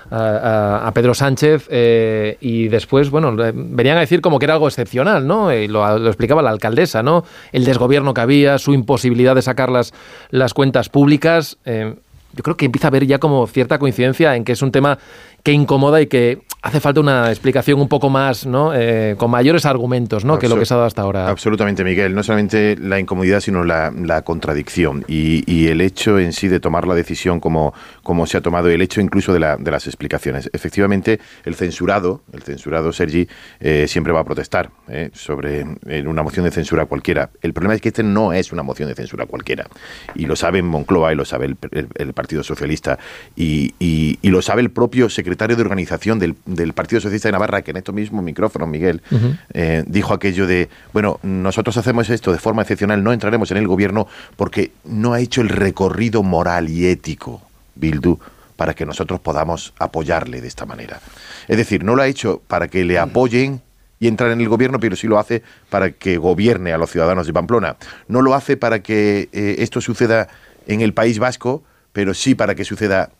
[0.09, 4.53] a, a, a Pedro Sánchez, eh, y después, bueno, venían a decir como que era
[4.53, 5.53] algo excepcional, ¿no?
[5.53, 7.25] Y lo, lo, explicaba la alcaldesa, ¿no?
[7.51, 9.93] El desgobierno que había, su imposibilidad de sacar las,
[10.29, 11.57] las cuentas públicas.
[11.65, 11.95] Eh,
[12.33, 14.99] yo creo que empieza a haber ya como cierta coincidencia en que es un tema
[15.43, 18.73] que incomoda y que hace falta una explicación un poco más, ¿no?
[18.73, 20.37] Eh, con mayores argumentos, ¿no?
[20.37, 21.29] Que lo que se ha dado hasta ahora.
[21.29, 22.13] Absolutamente, Miguel.
[22.13, 26.59] No solamente la incomodidad, sino la, la contradicción y, y, el hecho en sí de
[26.59, 29.87] tomar la decisión como, como se ha tomado, el hecho incluso de, la, de las
[29.87, 30.49] explicaciones.
[30.51, 33.27] Efectivamente, el censurado, el censurado Sergi,
[33.59, 35.65] eh, siempre va a protestar eh, sobre
[36.05, 37.29] una moción de censura cualquiera.
[37.41, 39.67] El problema es que este no es una moción de censura cualquiera.
[40.15, 42.99] Y lo sabe Moncloa y lo sabe el, el, el Partido Socialista
[43.35, 47.33] y, y, y lo sabe el propio secretario de organización del, del, Partido Socialista de
[47.33, 49.37] Navarra, que en estos mismos micrófonos, Miguel, uh -huh.
[49.53, 53.67] eh, dijo aquello de, bueno, nosotros hacemos esto de forma excepcional, no entraremos en el
[53.67, 57.41] gobierno porque no ha hecho el recorrido moral y ético,
[57.75, 58.19] Bildu,
[58.55, 60.99] para que nosotros podamos apoyarle de esta manera.
[61.47, 63.61] Es decir, no lo ha hecho para que le apoyen
[63.99, 67.27] y entrar en el gobierno, pero sí lo hace para que gobierne a los ciudadanos
[67.27, 67.75] de Pamplona.
[68.07, 70.29] No lo hace para que eh, esto suceda
[70.67, 73.11] en el País Vasco, pero sí para que suceda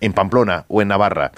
[0.00, 1.32] en Pamplona o en Navarra,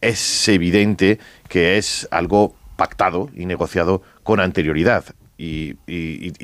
[0.00, 1.18] es evidente
[1.48, 5.04] que es algo pactado y negociado con anterioridad.
[5.38, 5.74] Y,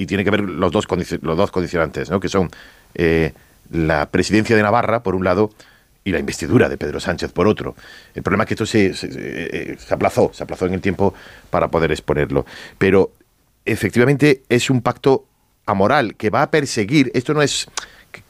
[0.06, 0.86] tiene que ver los dos,
[1.22, 2.20] los dos condicionantes, ¿no?
[2.20, 2.50] que son
[2.94, 3.32] eh,
[3.70, 5.50] la presidencia de Navarra, por un lado,
[6.04, 7.74] y la investidura de Pedro Sánchez, por otro.
[8.14, 11.14] El problema es que esto se, se, se aplazó, se aplazó en el tiempo
[11.50, 12.44] para poder exponerlo.
[12.76, 13.12] Pero
[13.64, 15.26] efectivamente es un pacto
[15.64, 17.68] amoral que va a perseguir, esto no es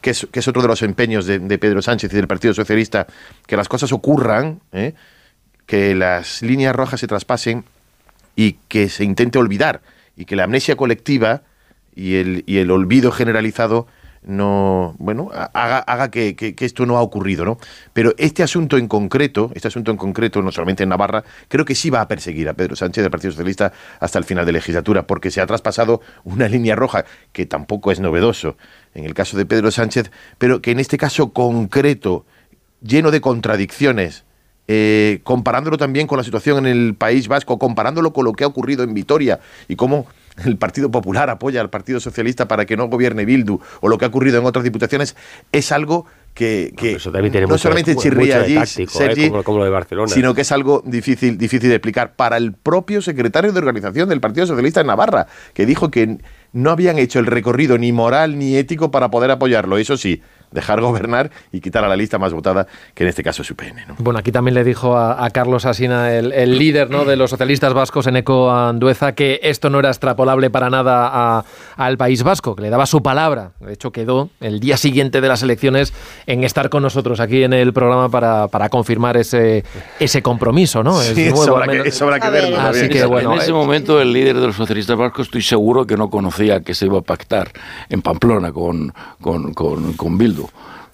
[0.01, 3.07] que es, otro de los empeños de, de, Pedro Sánchez y del Partido Socialista,
[3.47, 4.95] que las cosas ocurran, ¿eh?
[5.67, 7.65] que las líneas rojas se traspasen
[8.37, 9.83] y que se intente olvidar,
[10.17, 11.43] y que la amnesia colectiva
[11.95, 13.87] y el, y el olvido generalizado
[14.25, 17.59] no, bueno, haga, haga que, que, esto no ha ocurrido, ¿no?
[17.93, 21.75] Pero este asunto en concreto, este asunto en concreto, no solamente en Navarra, creo que
[21.75, 25.07] sí va a perseguir a Pedro Sánchez del Partido Socialista hasta el final de legislatura,
[25.07, 28.57] porque se ha traspasado una línea roja que tampoco es novedoso
[28.95, 32.25] en el caso de Pedro Sánchez, pero que en este caso concreto,
[32.81, 34.25] lleno de contradicciones,
[34.69, 38.47] eh, comparándolo también con la situación en el País Vasco, comparándolo con lo que ha
[38.47, 40.07] ocurrido en Vitoria y cómo
[40.45, 44.05] el Partido Popular apoya al Partido Socialista para que no gobierne Bildu o lo que
[44.05, 45.17] ha ocurrido en otras diputaciones,
[45.53, 46.99] es algo que, que
[47.43, 50.41] no, no solamente chirría allí, táctico, Sergi, eh, como, como, lo de Barcelona, sino que
[50.41, 54.81] es algo difícil, difícil de explicar para el propio secretario de organización del Partido Socialista
[54.81, 56.19] en Navarra, que dijo que
[56.53, 59.77] no habían hecho el recorrido ni moral ni ético para poder apoyarlo.
[59.77, 60.23] Eso sí,
[60.53, 63.89] dejar gobernar y quitar a la lista más votada, que en este caso es UPN.
[63.89, 63.95] ¿no?
[63.99, 67.05] Bueno, aquí también le dijo a, Carlos Asina, el, líder ¿no?
[67.05, 71.45] de los socialistas vascos en Eco Andueza, que esto no era extrapolable para nada
[71.77, 73.53] al País Vasco, que le daba su palabra.
[73.61, 75.93] De hecho, quedó el día siguiente de las elecciones
[76.27, 79.65] en estar con nosotros aquí en el programa para, para confirmar ese,
[79.99, 80.83] ese compromiso.
[80.83, 80.95] ¿no?
[81.01, 82.61] Sí, es nuevo, que, que verlo.
[82.61, 85.97] Así que, bueno, en ese momento el líder de los socialistas vascos estoy seguro que
[85.97, 87.51] no conocía que se iba a pactar
[87.89, 90.42] en Pamplona con, con, con, Bildu.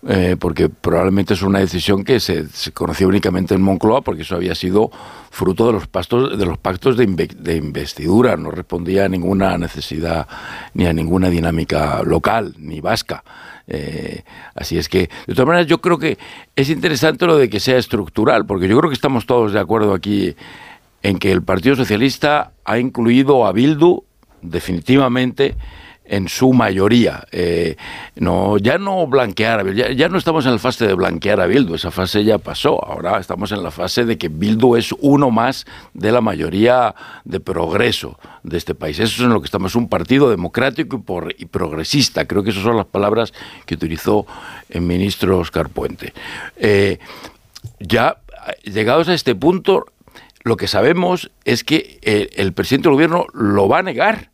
[0.07, 4.37] Eh, porque probablemente es una decisión que se, se, conocía únicamente en Moncloa, porque eso
[4.37, 4.93] había sido
[5.31, 10.29] fruto de los, pastos, de los pactos de, de, investidura, no respondía a ninguna necesidad
[10.73, 13.25] ni a ninguna dinámica local, ni vasca.
[13.67, 14.23] Eh,
[14.55, 16.17] así es que, de todas maneras, yo creo que
[16.55, 19.95] es interesante lo de que sea estructural, porque yo creo que estamos todos de acuerdo
[19.95, 20.37] aquí
[21.03, 24.05] en que el Partido Socialista ha incluido a Bildu
[24.43, 25.57] definitivamente
[26.09, 27.27] en su mayoría.
[27.31, 27.77] Eh,
[28.17, 31.47] no, ya no blanquear a Bildu, ya, no estamos en la fase de blanquear a
[31.47, 32.83] Bildu, esa fase ya pasó.
[32.85, 36.95] Ahora estamos en la fase de que Bildu es uno más de la mayoría
[37.25, 38.99] de progreso de este país.
[38.99, 42.25] Eso es en lo que estamos, un partido democrático y, por, y progresista.
[42.25, 43.33] Creo que esas son las palabras
[43.67, 44.27] que utilizó
[44.71, 46.15] el ministro Oscar Puente.
[46.57, 46.99] Eh,
[47.81, 48.17] ya
[48.65, 49.87] llegados a este punto,
[50.43, 54.31] lo que sabemos es que el, el presidente del gobierno lo va a negar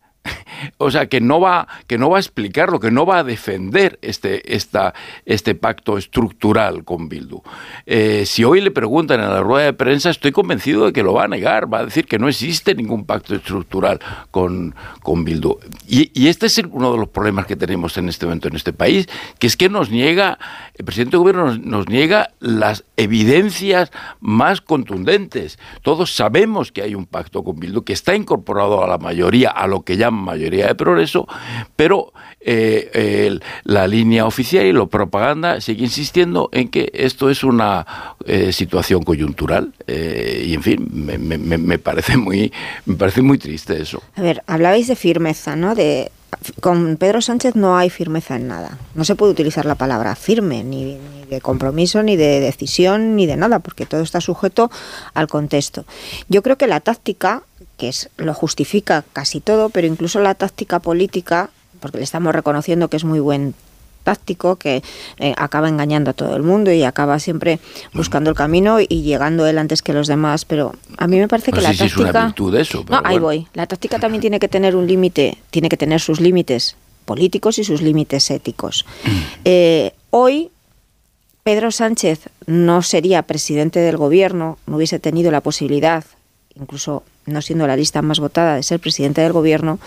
[0.78, 3.98] o sea, que no va, que no va a explicarlo, que no va a defender
[4.02, 4.94] este, esta,
[5.24, 7.42] este pacto estructural con Bildu.
[7.86, 11.12] Eh, si hoy le preguntan en la rueda de prensa, estoy convencido de que lo
[11.12, 14.00] va a negar, va a decir que no existe ningún pacto estructural
[14.30, 15.58] con, con Bildu.
[15.86, 18.72] Y, y este es uno de los problemas que tenemos en este momento en este
[18.72, 19.08] país,
[19.38, 20.38] que es que nos niega,
[20.74, 23.90] el presidente del gobierno nos, nos niega las evidencias
[24.20, 25.58] más contundentes.
[25.82, 29.66] Todos sabemos que hay un pacto con Bildu, que está incorporado a la mayoría, a
[29.66, 31.26] lo que llaman mayoría de progreso,
[31.76, 37.86] pero eh, la línea oficial y la propaganda sigue insistiendo en que esto es una
[38.26, 42.52] eh, situación coyuntural eh, y en fin me, me, parece muy
[42.84, 44.02] me parece muy triste eso.
[44.14, 45.74] A ver, hablabais de firmeza, ¿no?
[45.74, 46.10] De
[46.60, 48.78] con Pedro Sánchez no hay firmeza en nada.
[48.94, 50.98] No se puede utilizar la palabra firme, ni,
[51.30, 54.70] de compromiso, ni de decisión, ni de nada, porque todo está sujeto
[55.14, 55.84] al contexto.
[56.28, 57.42] Yo creo que la táctica
[57.76, 61.50] que es, lo justifica casi todo, pero incluso la táctica política,
[61.80, 63.54] porque le estamos reconociendo que es muy buen
[64.04, 64.82] táctico que
[65.18, 67.58] eh, acaba engañando a todo el mundo y acaba siempre
[67.92, 70.44] buscando el camino y llegando él antes que los demás.
[70.44, 72.34] Pero a mí me parece que la táctica.
[72.88, 73.48] no, ahí voy.
[73.54, 77.64] La táctica también tiene que tener un límite, tiene que tener sus límites políticos y
[77.64, 78.86] sus límites éticos.
[79.44, 80.50] Eh, hoy
[81.42, 86.04] Pedro Sánchez no sería presidente del gobierno, no hubiese tenido la posibilidad,
[86.56, 89.78] incluso no siendo la lista más votada, de ser presidente del gobierno,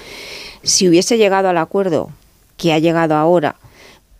[0.64, 2.12] si hubiese llegado al acuerdo
[2.58, 3.56] que ha llegado ahora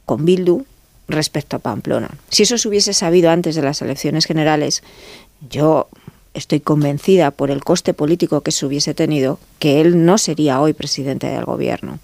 [0.06, 0.66] con Bildu
[1.08, 2.10] respecto a Pamplona.
[2.30, 4.84] Si eso se hubiese sabido antes de las elecciones generales,
[5.50, 5.88] yo
[6.34, 10.74] estoy convencida por el coste político que se hubiese tenido que él no sería hoy
[10.74, 12.00] presidente del gobierno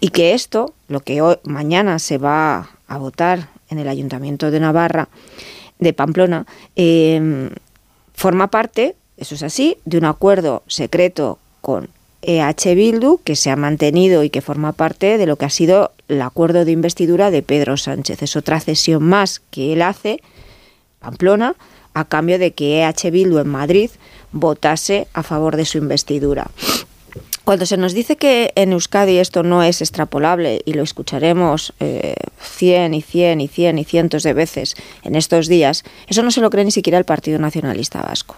[0.00, 4.60] y que esto, lo que hoy, mañana se va a votar en el Ayuntamiento de
[4.60, 5.08] Navarra,
[5.80, 6.46] de Pamplona,
[6.76, 7.50] eh,
[8.14, 11.88] forma parte eso es así, de un acuerdo secreto con
[12.22, 15.92] EH Bildu que se ha mantenido y que forma parte de lo que ha sido
[16.08, 18.22] el acuerdo de investidura de Pedro Sánchez.
[18.22, 20.20] Es otra cesión más que él hace,
[20.98, 21.54] Pamplona,
[21.94, 23.90] a cambio de que EH Bildu en Madrid
[24.32, 26.50] votase a favor de su investidura.
[27.44, 32.16] Cuando se nos dice que en Euskadi esto no es extrapolable y lo escucharemos eh,
[32.40, 36.40] 100 y 100 y 100 y cientos de veces en estos días, eso no se
[36.40, 38.34] lo cree ni siquiera el Partido Nacionalista Vasco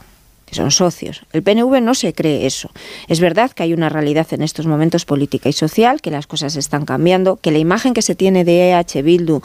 [0.49, 1.23] que son socios.
[1.33, 2.71] El PNV no se cree eso.
[3.09, 6.57] Es verdad que hay una realidad en estos momentos política y social, que las cosas
[6.57, 9.43] están cambiando, que la imagen que se tiene de EH Bildu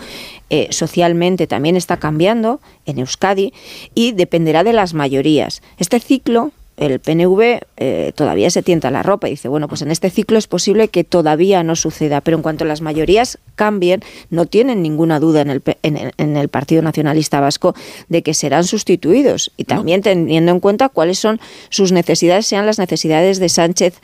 [0.70, 3.54] socialmente también está cambiando en Euskadi
[3.96, 5.62] y dependerá de las mayorías.
[5.78, 9.28] Este ciclo el PNV eh, todavía se tienta la ropa.
[9.28, 12.44] Y dice, bueno, pues en este ciclo es posible que todavía no suceda, pero en
[12.44, 17.76] cuanto las mayorías cambien, no tienen ninguna duda en el, en el, Partido Nacionalista Vasco
[18.10, 19.52] de que serán sustituidos.
[19.58, 24.00] Y también teniendo en cuenta cuáles son sus necesidades, sean las necesidades de Sánchez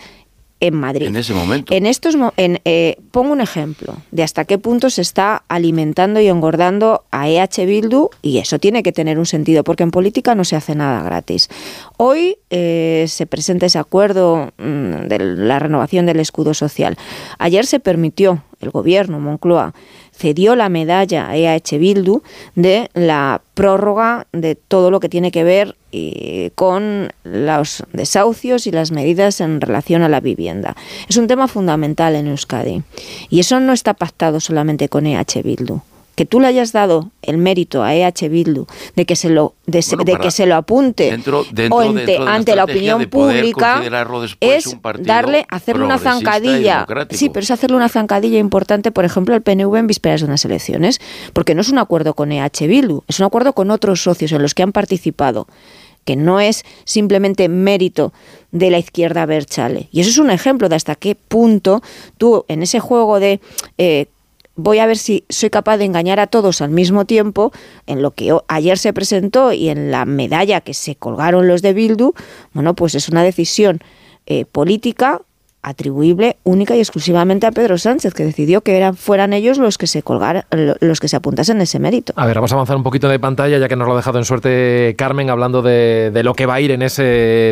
[0.60, 1.08] en Madrid.
[1.08, 1.74] En ese momento.
[1.74, 6.28] En estos, en, eh, pongo un ejemplo de hasta qué punto se está alimentando y
[6.28, 10.44] engordando a EH Bildu y eso tiene que tener un sentido porque en política no
[10.44, 11.50] se hace nada gratis.
[11.98, 16.98] Hoy eh, se presenta ese acuerdo mm, de la renovación del escudo social.
[17.38, 19.74] Ayer se permitió el gobierno Moncloa
[20.20, 22.22] cedió la medalla a EH Bildu
[22.56, 28.72] de la prórroga de todo lo que tiene que ver eh, con los desahucios y
[28.72, 30.76] las medidas en relación a la vivienda.
[31.08, 32.84] Es un tema fundamental en Euskadi
[33.30, 35.82] y eso no está pactado solamente con EH Bildu
[36.20, 38.66] que tú le hayas dado el mérito a EH Bildu
[38.98, 42.26] de que se lo de, Bueno, que se lo apunte dentro- dentro- o ante, dentro
[42.26, 43.82] de la ante la opinión de pública
[44.42, 49.34] es un darle hacerle una zancadilla sí pero es hacerle una zancadilla importante por ejemplo
[49.34, 51.00] al PNV en vísperas de unas elecciones
[51.32, 54.42] porque no es un acuerdo con EH Bildu es un acuerdo con otros socios en
[54.42, 55.48] los que han participado
[56.04, 58.12] que no es simplemente mérito
[58.52, 59.88] de la izquierda Berchale.
[59.92, 61.82] Y eso es un ejemplo de hasta qué punto
[62.18, 63.40] tú en ese juego de
[63.78, 64.08] eh,
[64.62, 67.52] voy a ver si soy capaz de engañar a todos al mismo tiempo,
[67.88, 71.74] en lo que ayer se presentó y en la medalla que se colgaron los de
[71.74, 72.14] Bildu,
[72.54, 73.80] bueno, pues es una decisión
[74.26, 75.22] eh, política
[75.62, 79.88] atribuible única y exclusivamente a Pedro Sánchez, que decidió que eran, fueran ellos los que
[79.88, 82.14] se colgaran, lo- los que se apuntasen ese mérito.
[82.16, 84.20] A ver, vamos a avanzar un poquito de pantalla, ya que nos lo ha dejado
[84.20, 87.04] en suerte Carmen, hablando de, de lo que va a ir en ese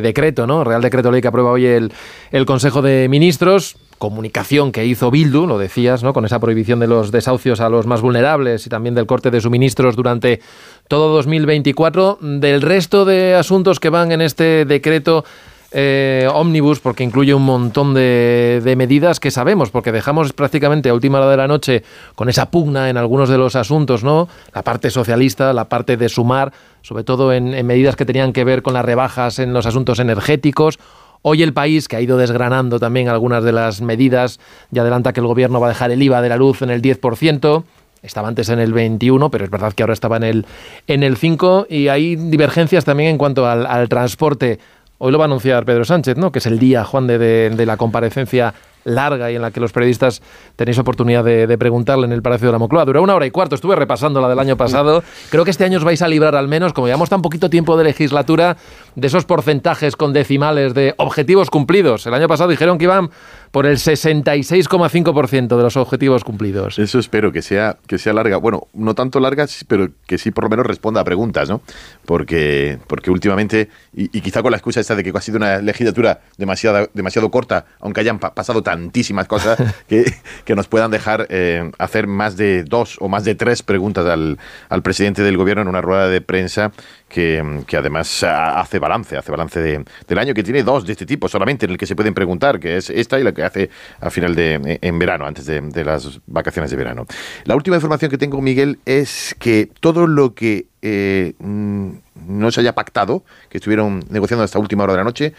[0.01, 0.63] decreto, ¿no?
[0.63, 3.75] Real Decreto Ley que aprueba hoy el Consejo de Ministros.
[3.97, 6.13] Comunicación que hizo Bildu, lo decías, ¿no?
[6.13, 9.41] Con esa prohibición de los desahucios a los más vulnerables y también del corte de
[9.41, 10.41] suministros durante
[10.87, 12.19] todo 2024.
[12.21, 15.25] Del resto de asuntos que van en este decreto
[15.71, 20.93] eh, ómnibus, porque incluye un montón de, de medidas que sabemos, porque dejamos prácticamente a
[20.93, 21.83] última hora de la noche
[22.15, 24.29] con esa pugna en algunos de los asuntos, ¿no?
[24.53, 28.43] La parte socialista, la parte de sumar, sobre todo en, en medidas que tenían que
[28.43, 30.79] ver con las rebajas en los asuntos energéticos.
[31.21, 34.39] Hoy el país, que ha ido desgranando también algunas de las medidas,
[34.71, 36.81] ya adelanta que el gobierno va a dejar el IVA de la luz en el
[36.81, 37.63] 10%.
[38.03, 40.45] Estaba antes en el 21, pero es verdad que ahora estaba en el,
[40.85, 44.59] en el 5 y hay divergencias también en cuanto al, transporte.
[44.99, 46.31] Hoy lo va a anunciar Pedro Sánchez, ¿no?
[46.31, 47.17] que es el día, Juan, de-
[47.49, 48.53] de la comparecencia
[48.87, 50.21] larga y en la que los periodistas
[50.55, 52.85] tenéis oportunidad de, de preguntarle en el Palacio de la Moncloa.
[52.85, 55.03] Dura una hora y cuarto, estuve repasando la del año pasado.
[55.29, 57.77] Creo que este año os vais a librar al menos, como llevamos tan poquito tiempo
[57.77, 58.57] de legislatura,
[58.95, 62.07] de esos porcentajes con decimales de objetivos cumplidos.
[62.07, 63.09] El año pasado dijeron que iban
[63.57, 66.77] por el 66,5% de los objetivos cumplidos.
[66.77, 68.37] Eso espero que sea, que sea larga.
[68.37, 71.61] Bueno, no tanto larga, pero que sí por lo menos responda a preguntas, ¿no?
[72.05, 75.57] Porque, porque últimamente, y, y quizá con la excusa esta de que ha sido una
[75.59, 80.05] legislatura demasiado, demasiado corta, aunque hayan pa- pasado tantísimas cosas, que,
[80.45, 84.37] que nos puedan dejar eh, hacer más de dos o más de tres preguntas al,
[84.69, 86.71] al presidente del gobierno en una rueda de prensa
[87.07, 87.41] que,
[87.77, 91.65] además hace balance, hace balance de- del año, que tiene dos de este tipo solamente
[91.65, 93.69] en el que se pueden preguntar, que es esta y la que hace
[94.01, 97.05] a final de en verano, antes de, de las vacaciones de verano.
[97.45, 101.89] La última información que tengo, Miguel, es que todo lo que eh, mm,
[102.27, 105.33] no se haya pactado, que estuvieron negociando hasta última hora de la noche,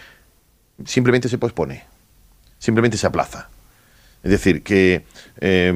[0.85, 1.85] simplemente se pospone,
[2.59, 3.49] simplemente se aplaza.
[4.23, 5.05] Es decir, que
[5.41, 5.73] eh,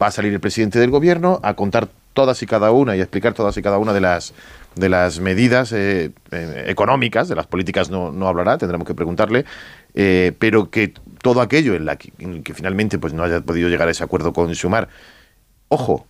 [0.00, 3.34] va a salir el presidente del gobierno a contar todas y cada una y explicar
[3.34, 4.34] todas y cada una de las
[4.78, 9.44] de las medidas eh, eh, económicas, de las políticas no, no hablará, tendremos que preguntarle,
[9.94, 13.68] eh, pero que todo aquello en la que, en que finalmente pues no haya podido
[13.68, 14.88] llegar a ese acuerdo con Sumar,
[15.68, 16.06] ojo,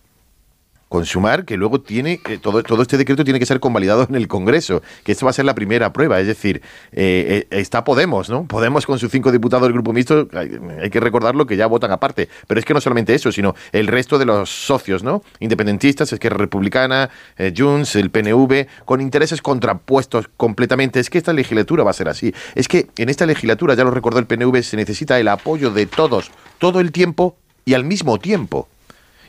[0.89, 4.27] consumar que luego tiene que todo, todo este decreto tiene que ser convalidado en el
[4.27, 6.61] Congreso, que esto va a ser la primera prueba, es decir,
[6.91, 8.45] eh, eh, está Podemos, ¿no?
[8.45, 12.29] Podemos con sus cinco diputados del Grupo Mixto, hay, que recordarlo que ya votan aparte,
[12.47, 15.23] pero es que no solamente eso, sino el resto de los socios, ¿no?
[15.39, 20.99] Independentistas, Esquerra Republicana, eh, Junts, el PNV, con intereses contrapuestos completamente.
[20.99, 22.33] Es que esta legislatura va a ser así.
[22.55, 25.85] Es que en esta legislatura, ya lo recordó el PNV, se necesita el apoyo de
[25.85, 28.67] todos, todo el tiempo y al mismo tiempo.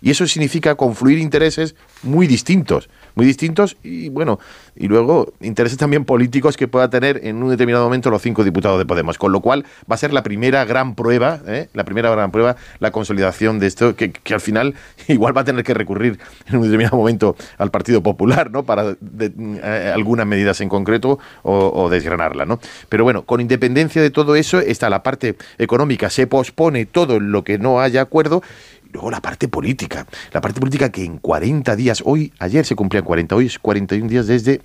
[0.03, 4.39] Y eso significa confluir intereses muy distintos, muy distintos y bueno,
[4.77, 8.79] y luego intereses también políticos que pueda tener en un determinado momento los cinco diputados
[8.79, 9.19] de Podemos.
[9.19, 11.69] Con lo cual va a ser la primera gran prueba, ¿eh?
[11.75, 14.75] la primera gran prueba, la consolidación de esto, que, al final
[15.09, 18.65] igual va a tener que recurrir en un determinado momento al Partido Popular, ¿no?
[18.65, 22.59] Para eh, algunas medidas en concreto o, o desgranarla, ¿no?
[22.89, 27.45] Pero bueno, con independencia de todo eso, está la parte económica, se pospone todo lo
[27.45, 28.43] que no haya acuerdo
[28.93, 30.07] Luego la parte política.
[30.33, 34.09] La parte política que en 40 días, hoy, ayer se cumplían 40, hoy es 41
[34.09, 34.61] días desde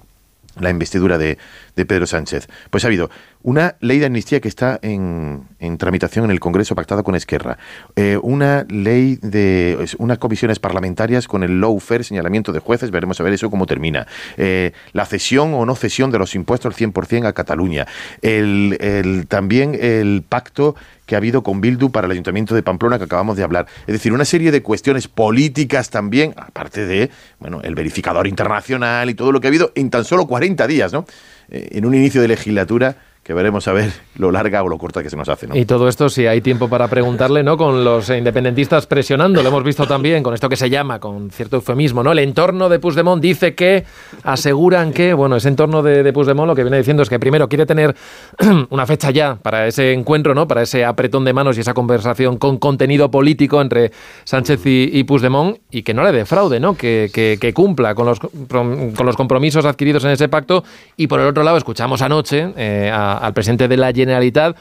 [0.59, 1.37] la investidura de,
[1.75, 2.47] de Pedro Sánchez.
[2.69, 3.09] Pues ha habido
[3.43, 7.57] una ley de amnistía que está en, en tramitación en el Congreso pactada con Esquerra,
[7.97, 13.23] eh, una ley de unas comisiones parlamentarias con el lawfare, señalamiento de jueces, veremos a
[13.23, 14.07] ver eso cómo termina,
[14.37, 17.85] eh, la cesión o no cesión de los impuestos al 100% a Cataluña,
[18.21, 20.75] el, el- también el pacto
[21.05, 23.67] que ha habido con Bildu para el Ayuntamiento de Pamplona que acabamos de hablar.
[23.87, 29.13] Es decir, una serie de cuestiones políticas también, aparte de, bueno, el verificador internacional y
[29.13, 31.05] todo lo que ha habido en tan solo 40 días, ¿no?
[31.49, 35.01] Eh, en un inicio de legislatura que veremos a ver lo larga o lo corta
[35.01, 35.47] que se nos hace.
[35.47, 35.55] ¿no?
[35.55, 37.57] Y todo esto, si hay tiempo para preguntarle, ¿no?
[37.57, 41.55] Con los independentistas presionando, lo hemos visto también con esto que se llama, con cierto
[41.55, 42.11] eufemismo, ¿no?
[42.11, 43.83] El entorno de Puigdemont dice que
[44.21, 47.49] aseguran que, bueno, ese entorno de, de Puigdemont lo que viene diciendo es que primero
[47.49, 47.95] quiere tener
[48.69, 50.47] una fecha ya para ese encuentro, ¿no?
[50.47, 53.91] Para ese apretón de manos y esa conversación con contenido político entre
[54.23, 56.77] Sánchez y, y Puigdemont y que no le defraude, ¿no?
[56.77, 60.63] Que, que, cumpla con los, con los compromisos adquiridos en ese pacto.
[60.95, 64.55] Y por el otro lado, escuchamos anoche eh, a al presidente de la Generalitat.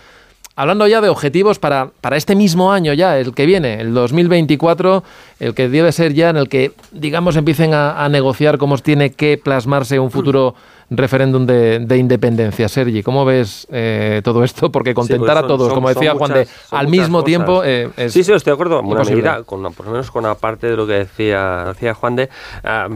[0.56, 5.02] Hablando ya de objetivos para, para este mismo año ya, el que viene, el 2024,
[5.40, 9.10] el que debe ser ya en el que, digamos, empiecen a, a negociar cómo tiene
[9.10, 10.54] que plasmarse un futuro
[10.90, 12.68] referéndum de, de independencia.
[12.68, 14.70] Sergi, ¿cómo ves eh, todo esto?
[14.70, 17.18] Porque contentar Sí, pues son- a todos, son- como decía Juan de, muchas- al mismo
[17.18, 17.24] cosas.
[17.26, 18.82] tiempo eh, es sí, sí, estoy de acuerdo.
[18.82, 22.28] Medida, con, por lo menos con una parte de lo que decía, decía Juan de.
[22.62, 22.88] a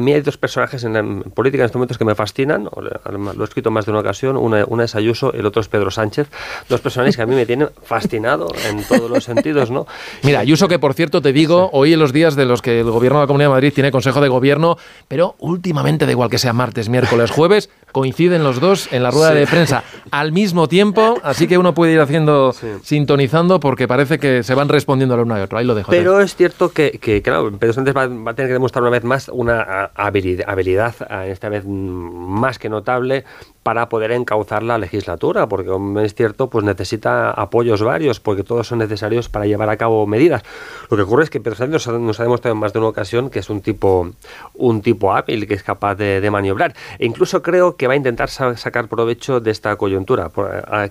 [0.00, 2.68] mí hay dos personajes en, en política en estos momentos que me fascinan.
[2.74, 4.36] Lo he escrito más de una ocasión.
[4.36, 6.28] Una, una es Ayuso, el otro es Pedro Sánchez.
[6.68, 9.86] Dos personajes que a mí me tienen fascinado en todos los sentidos, ¿no?
[10.22, 12.90] Mira, Ayuso, que por cierto te digo, hoy en los días de los que el
[12.90, 14.76] gobierno de la Comunidad de Madrid tiene Consejo de Gobierno,
[15.08, 19.32] pero últimamente, da igual que sea martes, miércoles, jueves, coinciden los dos en la rueda
[19.32, 19.38] Sí.
[19.38, 24.42] de prensa al mismo tiempo, así que uno puede ir haciendo, sintonizando, porque parece que
[24.42, 25.58] se van respondiendo el uno al otro.
[25.58, 25.90] Ahí lo dejo.
[25.90, 28.90] Pero es cierto que, que, claro, Pedro Sánchez va, va a tener que demostrar una
[28.90, 33.24] vez más una habilidad, habilidad a, esta vez mm, más que notable
[33.68, 35.70] para poder encauzar la legislatura, porque
[36.02, 40.42] es cierto, pues necesita apoyos varios, porque todos son necesarios para llevar a cabo medidas.
[40.88, 43.28] Lo que ocurre es que Pedro Sánchez nos ha, demostrado en más de una ocasión
[43.28, 44.08] que es un tipo,
[44.54, 46.74] un tipo hábil, que es capaz de, maniobrar.
[46.98, 50.30] E incluso creo que va a intentar sa- sacar provecho de esta coyuntura.
[50.66, 50.88] A,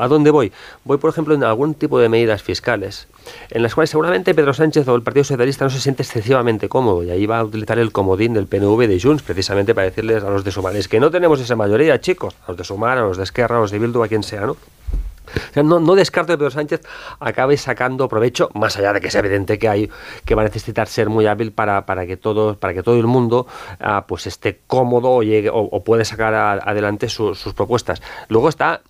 [0.00, 0.50] ¿A dónde voy?
[0.84, 3.06] Voy, por ejemplo, en algún tipo de medidas fiscales,
[3.50, 7.02] en las cuales seguramente Pedro Sánchez o el Partido Socialista no se siente excesivamente cómodo,
[7.02, 10.30] y ahí va a utilizar el comodín del PNV de Junts, precisamente para decirles a
[10.30, 12.13] los de Sumar, es que no tenemos esa mayoría, chicos,
[12.46, 14.42] a los de Sumar, a los de Esquerra, a los de Bildu, a quien sea,
[14.42, 14.52] ¿no?
[14.52, 16.82] O sea, no, descarto que Pedro Sánchez
[17.18, 19.90] acabe sacando provecho, más allá de que es evidente que hay
[20.24, 23.06] que va a necesitar ser muy hábil para, para que todo, para que todo el
[23.06, 23.46] mundo
[23.80, 28.02] ah, pues esté cómodo o, llegue, o, o puede sacar adelante su- sus propuestas.
[28.28, 28.82] Luego está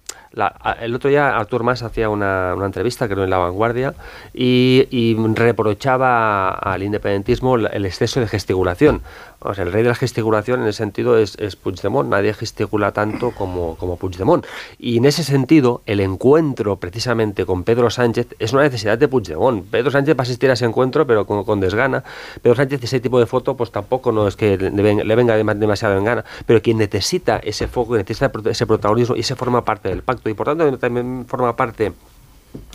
[0.81, 3.95] el otro día Artur Mas hacía una, una entrevista, creo en La Vanguardia,
[4.35, 9.03] y, reprochaba al independentismo el exceso de gesticulación.
[9.45, 12.09] O sea, el rey de la gesticulación en ese sentido es, es Puigdemont.
[12.09, 14.47] Nadie gesticula tanto como, como Puigdemont.
[14.79, 19.65] Y en ese sentido, el encuentro precisamente con Pedro Sánchez es una necesidad de Puigdemont.
[19.71, 22.03] Pedro Sánchez va a asistir a ese encuentro, pero con, con desgana.
[22.43, 25.37] Pedro Sánchez, ese tipo de foto, pues tampoco no es que le, ven- le venga
[25.39, 26.25] dema- demasiado en gana.
[26.47, 30.31] Pero quien necesita ese foco, necesita ese protagonismo, y ese forma parte del pacto.
[30.31, 31.93] Y por tanto, también forma parte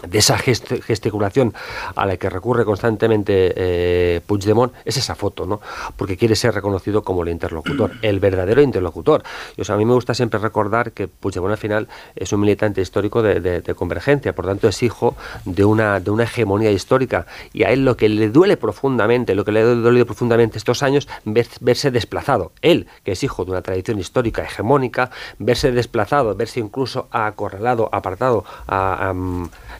[0.08, 1.54] de esa gest- gesticulación
[1.96, 5.60] a la que recurre constantemente eh, Puigdemont es esa foto, ¿no?
[5.98, 9.24] Porque quiere ser reconocido como el interlocutor, el verdadero interlocutor.
[9.58, 12.82] Y, o a mí me gusta siempre recordar que Puigdemont al final es un militante
[12.82, 15.16] histórico de, convergencia, por tanto es hijo
[15.46, 17.26] de una, de una hegemonía histórica.
[17.54, 20.82] Y a él lo que le duele profundamente, lo que le ha dolido profundamente estos
[20.82, 22.52] años, ver- verse desplazado.
[22.62, 28.44] Él, que es hijo de una tradición histórica hegemónica, verse desplazado, verse incluso acorralado, apartado,
[28.68, 29.14] a-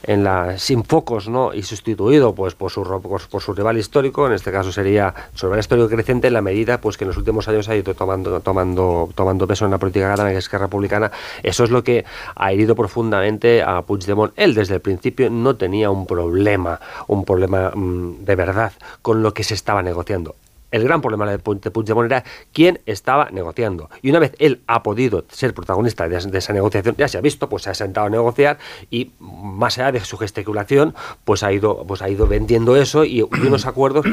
[0.02, 1.52] en la, sin focos ¿no?
[1.54, 5.46] y sustituido pues por su, por, por su rival histórico, en este caso sería su
[5.46, 8.40] rival histórico creciente en la medida pues que en los últimos años ha ido tomando,
[8.40, 11.10] tomando, tomando peso en la política catalana que es republicana.
[11.42, 14.32] Eso es lo que ha herido profundamente a Puigdemont.
[14.36, 18.72] Él desde el principio no tenía un problema, un problema mm, de verdad
[19.02, 20.34] con lo que se estaba negociando.
[20.70, 23.90] El gran problema de Pu- de Puigdemont era quién estaba negociando.
[24.02, 27.48] Y una vez él ha podido ser protagonista de, esa negociación, ya se ha visto,
[27.48, 28.58] pues se ha sentado a negociar
[28.90, 30.94] y más allá de su gesticulación,
[31.24, 34.04] pues ha ido, pues ha ido vendiendo eso y, unos acuerdos,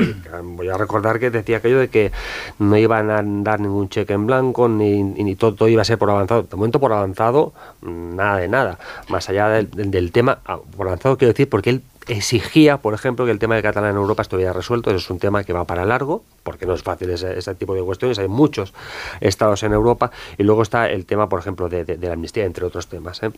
[0.43, 2.11] voy a recordar que decía aquello de que
[2.59, 5.97] no iban a dar ningún cheque en blanco, ni, ni todo, todo iba a ser
[5.97, 6.43] por avanzado.
[6.43, 8.79] De momento por avanzado, nada de nada.
[9.09, 12.93] Más allá del, del- del tema, ah, por avanzado quiero decir, porque él exigía, por
[12.93, 14.89] ejemplo, que el tema del catalán en Europa estuviera resuelto.
[14.89, 17.73] Eso es un tema que va para largo, porque no es fácil ese, ese tipo
[17.75, 18.17] de cuestiones.
[18.19, 18.73] Hay muchos
[19.21, 20.11] estados en Europa.
[20.37, 23.21] Y luego está el tema, por ejemplo, de, de- la amnistía, entre otros temas.
[23.23, 23.31] ¿eh?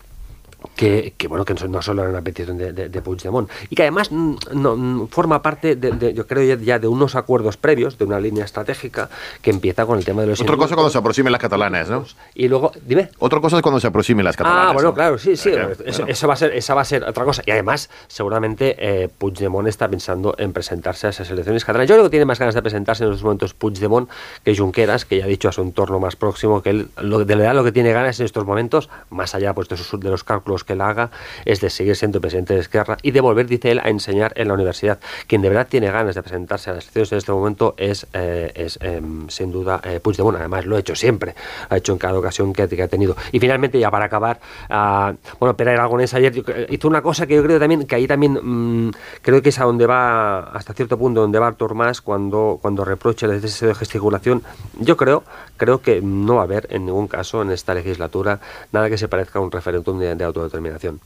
[0.75, 3.83] Que, que, bueno que no- solo era una petición de, de, de Puigdemont y que
[3.83, 7.97] además mm, no, mm, forma parte de, de- yo creo ya, de unos acuerdos previos
[7.97, 9.09] de una línea estratégica
[9.41, 12.03] que empieza con el tema de los Otra cosa cuando se aproximen las catalanas, ¿no?
[12.35, 14.69] y luego dime Otra cosa es cuando se aproximen las catalanas.
[14.69, 14.95] Ah, bueno, ¿no?
[14.95, 15.51] claro, sí, sí.
[15.51, 16.05] Claro, eso, bueno.
[16.11, 17.41] eso va a ser, esa va a ser otra cosa.
[17.45, 21.87] Y además, seguramente eh, Puigdemont está pensando en presentarse a esas elecciones catalanas.
[21.87, 24.09] Yo creo que tiene más ganas de presentarse en estos momentos Puigdemont
[24.43, 27.35] que Junqueras, que ya ha dicho a su entorno más próximo que él, lo, de
[27.35, 30.23] verdad lo que tiene ganas en estos momentos, más allá pues, de, sus- de los
[30.23, 31.11] cálculos cálculos que él haga,
[31.45, 34.47] es de seguir siendo presidente de Esquerra y de volver, dice él, a enseñar en
[34.47, 34.99] la universidad.
[35.27, 38.51] Quien de verdad tiene ganas de presentarse a las elecciones en este momento es, eh,
[38.55, 40.37] es em, sin duda, eh, Puigdemont.
[40.37, 41.35] Además, lo ha hecho siempre,
[41.69, 43.15] ha hecho en cada ocasión que, ha tenido.
[43.31, 44.39] Y finalmente, ya para acabar,
[44.69, 46.33] uh, bueno, Pere Aragonés ayer
[46.69, 48.91] hizo una cosa que yo creo también, que ahí también mm,
[49.21, 52.85] creo que es a donde va, hasta cierto punto, donde va Artur Mas cuando, cuando
[52.85, 54.41] reprocha el exceso de gesticulación.
[54.79, 55.23] Yo creo,
[55.57, 58.39] creo que no va a haber en ningún caso en esta legislatura
[58.71, 60.99] nada que se parezca a un referéndum de, autodeterminación.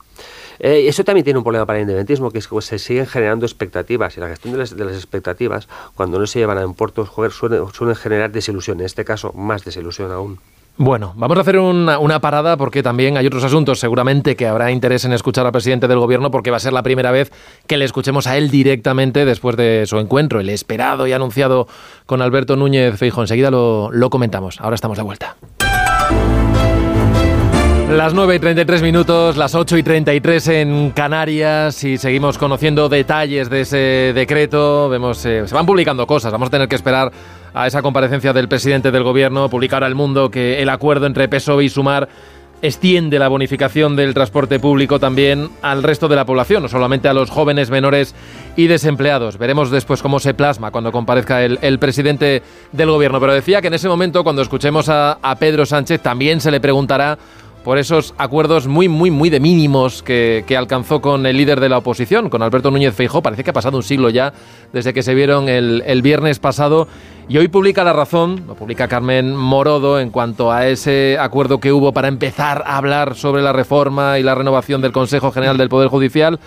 [0.58, 3.46] Eh, eso también tiene un problema para el independentismo, que es que se siguen generando
[3.46, 7.96] expectativas y la gestión de las, expectativas, cuando no se llevan a puertos, suelen, suelen
[7.96, 10.38] generar desilusión, en este caso más desilusión aún.
[10.76, 15.04] Bueno, vamos a hacer una, parada porque también hay otros asuntos seguramente que habrá interés
[15.04, 17.30] en escuchar al presidente del gobierno porque va a ser la primera vez
[17.68, 21.68] que le escuchemos a él directamente después de su encuentro, el esperado y anunciado
[22.06, 23.20] con Alberto Núñez Feijo.
[23.20, 24.60] Enseguida lo comentamos.
[24.60, 25.36] Ahora estamos de vuelta.
[27.90, 33.50] Las 9 y 33 minutos, las 8 y 33 en Canarias y seguimos conociendo detalles
[33.50, 34.88] de ese decreto.
[34.88, 37.12] Vemos, eh, se van publicando cosas, vamos a tener que esperar
[37.52, 41.64] a esa comparecencia del presidente del gobierno, publicar al mundo que el acuerdo entre PSOE
[41.64, 42.08] y Sumar
[42.62, 47.12] extiende la bonificación del transporte público también al resto de la población, no solamente a
[47.12, 48.14] los jóvenes, menores
[48.56, 49.36] y desempleados.
[49.36, 53.20] Veremos después cómo se plasma cuando comparezca el, presidente del gobierno.
[53.20, 57.18] Pero decía que en ese momento, cuando escuchemos a Pedro Sánchez, también se le preguntará
[57.64, 61.78] por esos acuerdos muy, muy, muy de mínimos que, alcanzó con el líder de la
[61.78, 63.22] oposición, con Alberto Núñez Feijó.
[63.22, 64.34] Parece que ha pasado un siglo ya
[64.72, 66.86] desde que se vieron el, el viernes pasado.
[67.26, 71.72] Y hoy publica La Razón, lo publica Carmen Morodo, en cuanto a ese acuerdo que
[71.72, 75.70] hubo para empezar a hablar sobre la reforma y la renovación del Consejo General del
[75.70, 76.38] Poder Judicial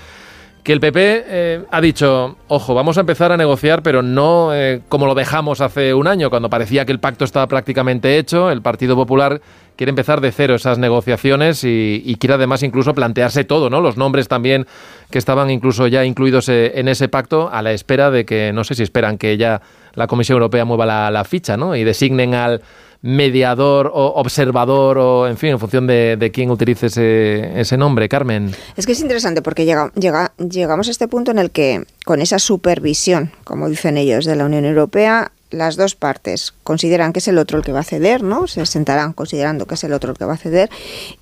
[0.67, 4.81] que el PP eh, ha dicho, ojo, vamos a empezar a negociar, pero no eh,
[4.89, 8.51] como lo dejamos hace un año, cuando parecía que el pacto estaba prácticamente hecho.
[8.51, 9.39] El Partido Popular
[9.77, 13.79] quiere empezar de cero esas negociaciones y, quiere además incluso plantearse todo, ¿no?
[13.79, 14.67] Los nombres también
[15.09, 18.65] que estaban incluso ya incluidos eh, en ese pacto a la espera de que, no
[18.65, 19.61] sé si esperan que ya
[19.93, 21.77] la Comisión Europea mueva la, la ficha, ¿no?
[21.77, 22.61] Y designen al
[23.01, 28.09] mediador o observador o, en fin, en función de, de quién utilice ese, ese, nombre,
[28.09, 28.53] Carmen.
[28.75, 32.21] Es que es interesante porque llega, llega, llegamos a este punto en el que con
[32.21, 37.27] esa supervisión, como dicen ellos, de la Unión Europea, las dos partes consideran que es
[37.27, 38.47] el otro el que va a ceder, ¿no?
[38.47, 40.69] Se sentarán considerando que es el otro el que va a ceder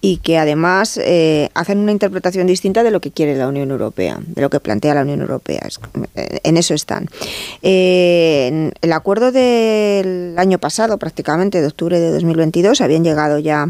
[0.02, 4.18] y que además eh, hacen una interpretación distinta de lo que quiere la Unión Europea,
[4.26, 5.68] de lo que plantea la Unión Europea.
[6.16, 7.08] Eh, en eso están.
[7.62, 13.68] Eh, el acuerdo del año pasado, prácticamente de octubre de 2022, habían llegado ya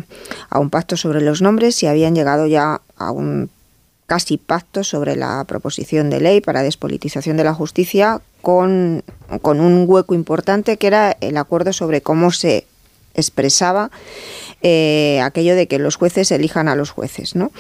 [0.50, 3.50] a un pacto sobre los nombres y habían llegado ya a un
[4.06, 9.04] casi pacto sobre la proposición de ley para despolitización de la justicia con,
[9.44, 12.68] un hueco importante que era el acuerdo sobre cómo se
[13.16, 13.90] expresaba
[14.62, 17.36] eh, aquello de que los jueces elijan a los jueces.
[17.36, 17.52] ¿no?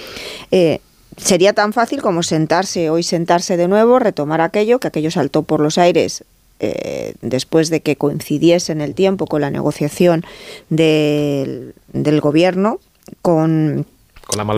[0.51, 0.81] Eh,
[1.17, 5.59] sería tan fácil como sentarse hoy, sentarse de nuevo, retomar aquello, que aquello saltó por
[5.59, 6.23] los aires
[6.59, 10.23] eh, después de que coincidiese en el tiempo con la negociación
[10.69, 12.79] del, del gobierno
[13.23, 13.87] con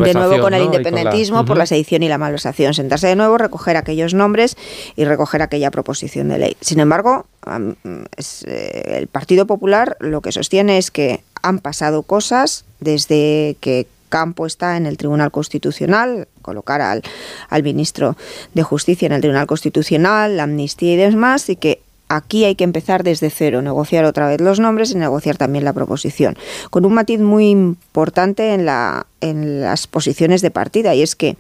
[0.04, 2.74] de nuevo con el independentismo por la sedición y la malversación.
[2.74, 4.56] Sentarse de nuevo, recoger aquellos nombres
[4.96, 6.58] y recoger aquella proposición de ley.
[6.62, 13.58] Sin embargo, eh, el Partido Popular lo que sostiene es que han pasado cosas desde
[13.60, 17.04] que Campo está en el Tribunal Constitucional, colocar al,
[17.50, 18.16] al ministro
[18.54, 22.64] de Justicia en el Tribunal Constitucional, la amnistía y demás, y que aquí hay que
[22.64, 26.38] empezar desde cero, negociar otra vez los nombres y negociar también la proposición,
[26.70, 31.38] con un matiz muy importante en, la, en las posiciones de partida, y es que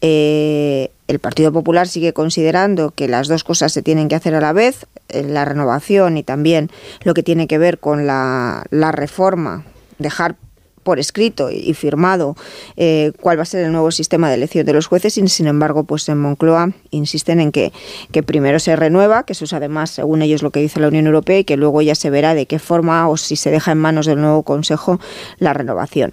[0.00, 4.40] eh, el Partido Popular sigue considerando que las dos cosas se tienen que hacer a
[4.40, 6.70] la vez, eh, la renovación y también
[7.02, 9.64] lo que tiene que ver con la, la reforma,
[9.98, 10.36] dejar
[10.84, 12.36] por escrito y firmado
[12.76, 15.46] eh, cuál va a ser el nuevo sistema de elección de los jueces y sin
[15.48, 17.72] embargo pues en Moncloa insisten en que,
[18.12, 21.06] que primero se renueva, que eso es además según ellos lo que dice la Unión
[21.06, 23.78] Europea y que luego ya se verá de qué forma o si se deja en
[23.78, 25.00] manos del nuevo Consejo
[25.38, 26.12] la renovación.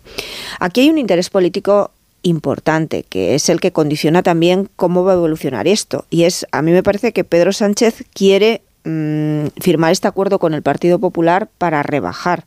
[0.60, 1.92] Aquí hay un interés político
[2.24, 6.06] importante, que es el que condiciona también cómo va a evolucionar esto.
[6.10, 10.54] Y es, a mí me parece que Pedro Sánchez quiere mm, firmar este acuerdo con
[10.54, 12.46] el Partido Popular para rebajar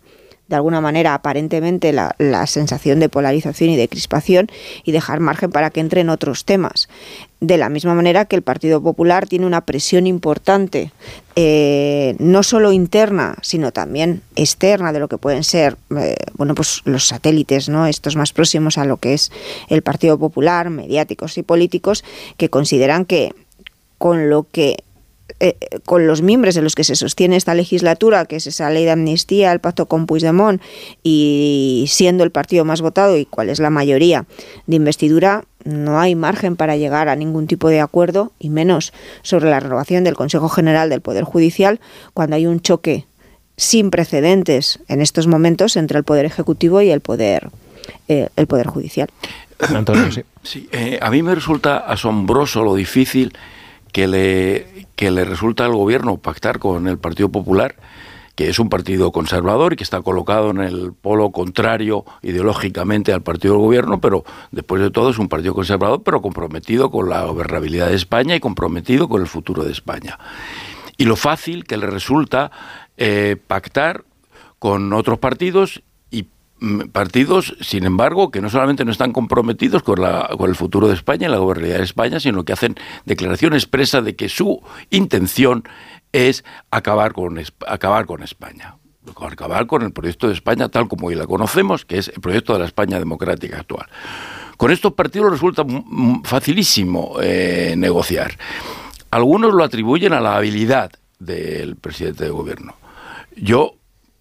[0.49, 4.49] de alguna manera aparentemente la, sensación de polarización y de crispación
[4.84, 6.88] y dejar margen para que entren otros temas.
[7.40, 10.92] De la misma manera que el Partido Popular tiene una presión importante,
[11.36, 16.82] eh, no solo interna, sino también externa de lo que pueden ser eh, bueno, pues
[16.84, 17.86] los satélites, ¿no?
[17.86, 19.32] estos más próximos a lo que es
[19.68, 22.05] el Partido Popular, mediáticos y políticos,
[22.36, 23.34] que consideran que
[23.99, 24.84] con lo que
[25.40, 28.84] eh, con los miembros de los que se sostiene esta legislatura, que es esa ley
[28.84, 30.62] de amnistía, el pacto con Puigdemont,
[31.02, 34.26] y siendo el partido más votado y cuál es la mayoría
[34.66, 39.50] de investidura, no hay margen para llegar a ningún tipo de acuerdo, y menos sobre
[39.50, 41.80] la renovación del Consejo General del Poder Judicial,
[42.12, 43.06] cuando hay un choque
[43.56, 47.50] sin precedentes en estos momentos entre el Poder Ejecutivo y el Poder,
[48.08, 49.08] eh, el poder Judicial.
[49.58, 50.10] Antonio,
[50.42, 50.68] sí.
[50.72, 53.32] Eh, a mí me resulta asombroso lo difícil
[53.95, 57.76] que le, que le resulta al gobierno pactar con el Partido Popular,
[58.34, 63.22] que es un partido conservador y que está colocado en el polo contrario ideológicamente al
[63.22, 67.22] partido del gobierno, pero después de todo es un partido conservador, pero comprometido con la
[67.22, 70.18] gobernabilidad de España y comprometido con el futuro de España.
[70.97, 72.51] Y lo fácil que le resulta
[72.97, 74.03] eh, pactar
[74.59, 75.84] con otros partidos
[76.92, 80.94] partidos, sin embargo, que no solamente no están comprometidos con, la, con el futuro de
[80.94, 85.64] España y la gobernabilidad de España, sino que hacen declaración expresa de que su intención
[86.12, 88.76] es acabar con, acabar con España
[89.20, 92.54] acabar con el proyecto de España tal como hoy la conocemos, que es el proyecto
[92.54, 93.86] de la España democrática actual.
[94.56, 95.64] Con estos partidos resulta
[96.24, 98.38] facilísimo eh, negociar.
[99.10, 102.74] Algunos lo atribuyen a la habilidad del presidente de gobierno.
[103.36, 103.74] Yo,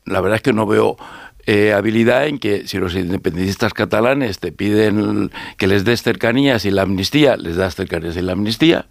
[0.05, 0.97] la verdad es que no veo
[1.45, 6.71] eh, habilidad en que si los independentistas catalanes te piden que les des cercanías y
[6.71, 8.87] la amnistía, les das cercanías y la amnistía.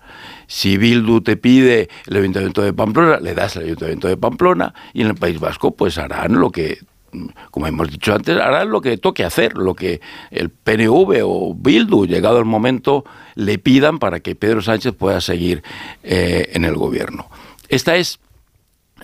[0.46, 4.74] Si Bildu te pide el Ayuntamiento de Pamplona, le das el Ayuntamiento de Pamplona.
[4.92, 6.78] Y en el País Vasco, pues harán lo que
[7.50, 10.00] como hemos dicho antes, harán lo que toque hacer, lo que
[10.30, 15.62] el PNV o Bildu, llegado el momento, le pidan para que Pedro Sánchez pueda seguir
[16.02, 17.28] eh, en el gobierno.
[17.68, 18.18] Esta es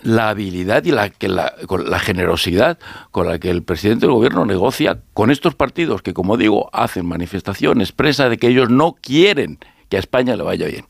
[0.03, 1.55] la habilidad y la, que la,
[1.87, 2.79] la generosidad
[3.11, 7.07] con la que el presidente del gobierno negocia con estos partidos que, como digo, hacen
[7.07, 10.87] manifestación expresa de que ellos no quieren que a España le vaya bien.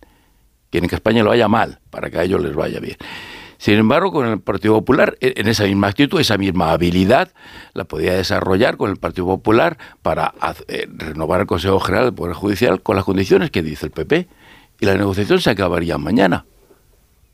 [0.70, 2.96] Quieren que a España le vaya mal para que a ellos les vaya bien.
[3.58, 7.32] Sin embargo, con el Partido Popular, e, en esa misma actitud, esa misma habilidad,
[7.74, 10.32] la podía desarrollar con el Partido Popular para
[10.68, 14.28] eh, renovar el Consejo General del Poder Judicial con las condiciones que dice el PP.
[14.80, 16.46] Y la negociación se acabaría mañana.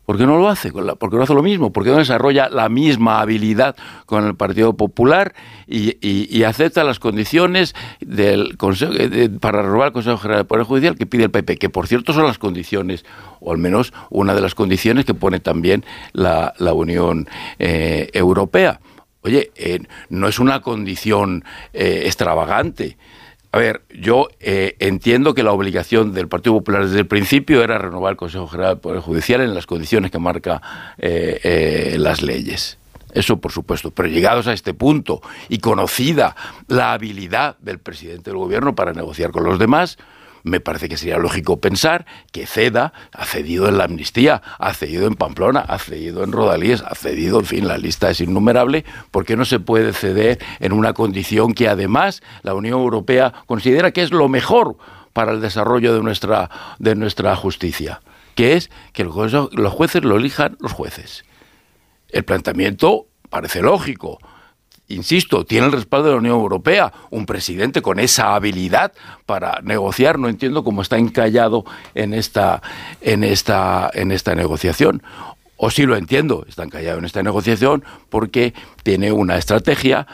[0.05, 0.71] ¿Por qué no lo hace?
[0.73, 1.73] ¿Por qué no hace lo mismo?
[1.73, 3.75] ¿Por qué no desarrolla la misma habilidad
[4.07, 5.35] con el Partido Popular
[5.67, 10.97] y, acepta las condiciones del Consejo, eh, para renovar el Consejo General del Poder Judicial
[10.97, 11.57] que pide el PP?
[11.57, 13.05] Que por cierto son las condiciones,
[13.41, 17.29] o al menos una de las condiciones que pone también la, Unión
[17.59, 18.81] eh, Europea.
[19.23, 19.81] Oye, eh,
[20.11, 22.99] no es una condición extravagante.
[23.55, 27.79] A ver, yo eh, entiendo que la obligación del Partido Popular desde el principio era
[27.79, 30.61] renovar el Consejo General del Poder Judicial en las condiciones que marca
[30.99, 32.79] eh, eh, las leyes.
[33.13, 36.35] Eso por supuesto, pero llegados a este punto y conocida
[36.67, 39.99] la habilidad del presidente del gobierno para negociar con los demás,
[40.45, 45.07] me parece que sería lógico pensar que ceda, ha cedido en la amnistía, ha cedido
[45.07, 49.37] en Pamplona, ha cedido en Rodalíes, ha cedido, en fin, la lista es innumerable, porque
[49.37, 54.13] no se puede ceder en una condición que además la Unión Europea considera que es
[54.13, 54.77] lo mejor
[55.15, 58.03] para el desarrollo de nuestra, de nuestra justicia,
[58.35, 61.25] que es que los jueces lo elijan los jueces.
[62.11, 64.19] El planteamiento parece lógico,
[64.89, 68.93] insisto, tiene el respaldo de la Unión Europea, un presidente con esa habilidad
[69.26, 71.64] para negociar, no entiendo cómo está encallado
[71.95, 72.62] en esta,
[73.01, 75.03] en esta, en esta negociación.
[75.57, 80.07] O sí lo entiendo, está encallado en esta negociación porque tiene una estrategia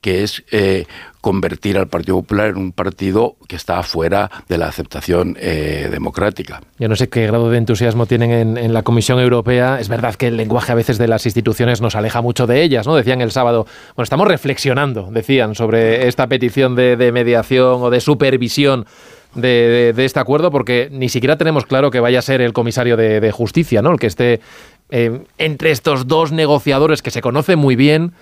[0.00, 0.86] que es eh,
[1.20, 6.62] convertir al Partido Popular en un partido que está fuera de la aceptación eh, democrática.
[6.78, 9.78] Yo no sé qué grado de entusiasmo tienen en, la Comisión Europea.
[9.80, 12.86] Es verdad que el lenguaje a veces de las instituciones nos aleja mucho de ellas,
[12.86, 12.96] ¿no?
[12.96, 18.86] Decían el sábado, bueno, estamos reflexionando, decían, sobre esta petición de, mediación o de supervisión
[19.34, 23.30] de, este acuerdo porque ni siquiera tenemos claro que vaya a ser el comisario de,
[23.30, 23.92] justicia, ¿no?
[23.92, 24.40] El que esté
[24.90, 28.12] eh, entre estos dos negociadores que se conocen muy bien,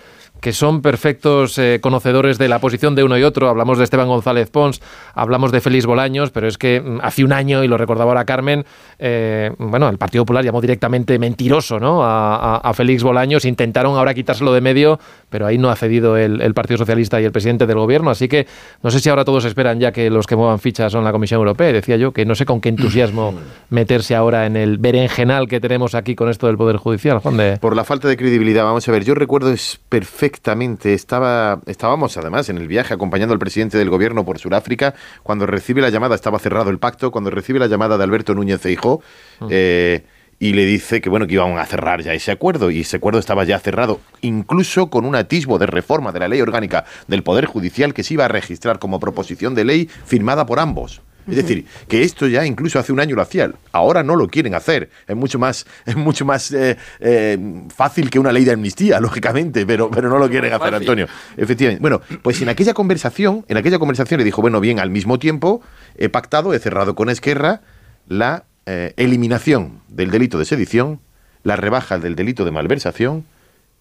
[0.41, 3.49] que son perfectos eh, conocedores de la posición de uno y otro.
[3.49, 4.81] Hablamos de Esteban González Pons,
[5.15, 8.25] hablamos de Félix Bolaños, pero es que mm, hace un año, y lo recordaba ahora
[8.25, 8.65] Carmen,
[8.99, 12.03] eh, bueno, el Partido Popular llamó directamente mentiroso ¿no?
[12.03, 16.79] a, Félix Bolaños, intentaron ahora quitárselo de medio, pero ahí no ha cedido el, Partido
[16.79, 18.47] Socialista y el presidente del gobierno, así que
[18.83, 21.39] no sé si ahora todos esperan ya que los que muevan fichas son la Comisión
[21.39, 23.35] Europea, decía yo, que no sé con qué entusiasmo
[23.71, 27.21] meterse ahora en el berenjenal que tenemos aquí con esto del Poder Judicial,
[27.61, 30.93] Por la falta de credibilidad, vamos a ver, yo recuerdo es perfecto perfectamente.
[30.93, 34.95] Estaba, estábamos además en el viaje acompañando al presidente del gobierno por Sudáfrica.
[35.23, 37.11] Cuando recibe la llamada, estaba cerrado el pacto.
[37.11, 39.01] Cuando recibe la llamada de Alberto Núñez Feijó,
[39.41, 39.47] mm.
[39.51, 40.05] eh,
[40.39, 43.19] y le dice que bueno que iban a cerrar ya ese acuerdo y ese acuerdo
[43.19, 47.47] estaba ya cerrado incluso con un atisbo de reforma de la ley orgánica del poder
[47.47, 51.67] judicial que se iba a registrar como proposición de ley firmada por ambos Es decir,
[51.87, 53.55] que esto ya incluso hace un año lo hacían.
[53.73, 54.89] Ahora no lo quieren hacer.
[55.07, 57.39] Es mucho más, es mucho más eh, eh,
[57.75, 61.07] fácil que una ley de amnistía, lógicamente, pero, pero no lo quieren hacer, Antonio.
[61.37, 61.81] Efectivamente.
[61.81, 65.61] Bueno, pues en aquella conversación, en aquella conversación le dijo, bueno, bien, al mismo tiempo
[65.97, 67.61] he pactado, he cerrado con Esquerra
[68.09, 71.01] la eh, eliminación del delito de sedición,
[71.43, 73.25] la rebaja del delito de malversación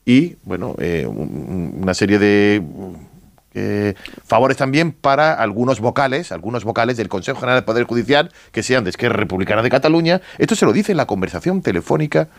[0.06, 2.62] y, bueno, una serie de
[3.60, 8.62] eh, favores también para algunos vocales, algunos vocales del Consejo General del Poder Judicial que
[8.62, 10.22] sean de Esquerra Republicana de Cataluña.
[10.38, 12.30] Esto se lo dice en la conversación telefónica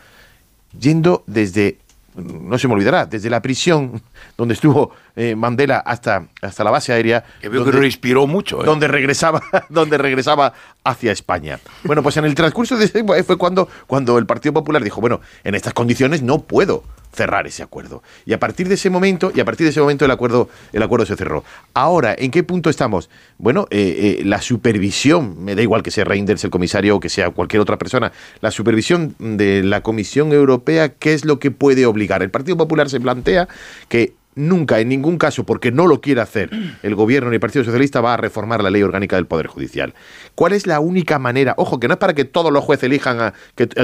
[0.79, 1.79] yendo desde
[2.15, 4.01] no se me olvidará, desde la prisión
[4.37, 7.23] donde estuvo eh, Mandela hasta, hasta la base aérea.
[7.41, 8.61] Que veo que lo inspiró mucho.
[8.61, 8.65] ¿eh?
[8.65, 10.53] Donde, regresaba, donde regresaba
[10.83, 11.59] hacia España.
[11.83, 15.19] Bueno, pues en el transcurso de ese fue cuando, cuando el Partido Popular dijo, bueno,
[15.43, 18.03] en estas condiciones no puedo cerrar ese acuerdo.
[18.25, 20.83] Y a partir de ese momento, y a partir de ese momento el acuerdo, el
[20.83, 21.43] acuerdo se cerró.
[21.73, 23.09] Ahora, ¿en qué punto estamos?
[23.37, 27.29] Bueno, eh, la supervisión, me da igual que sea Reinders el comisario o que sea
[27.31, 32.21] cualquier otra persona, la supervisión de la Comisión Europea, ¿qué es lo que puede obligar?
[32.23, 33.47] El Partido Popular se plantea
[33.87, 36.49] que nunca, en ningún caso, porque no lo quiere hacer
[36.83, 39.93] el gobierno ni el Partido Socialista, va a reformar la ley orgánica del Poder Judicial.
[40.35, 41.53] ¿Cuál es la única manera?
[41.57, 43.33] Ojo, que no es para que todos los jueces elijan a,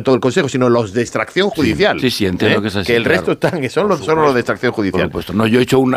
[0.03, 1.99] todo el Consejo, sino los de extracción judicial.
[1.99, 2.61] Sí, sí, entiendo ¿eh?
[2.61, 2.87] que es así.
[2.87, 5.09] Que el resto están, que son los, solo los de extracción judicial.
[5.09, 5.95] Por no, yo he hecho un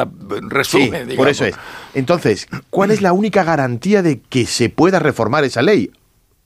[0.49, 1.14] resumen.
[1.16, 1.55] por eso es.
[1.94, 5.90] Entonces, ¿cuál es la única garantía de que se pueda reformar esa ley?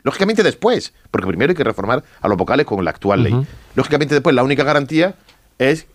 [0.03, 3.47] Lógicamente después, porque primero hay que reformar a los vocales con la actual ley.
[3.77, 5.15] Lógicamente después la única garantía
[5.59, 5.87] es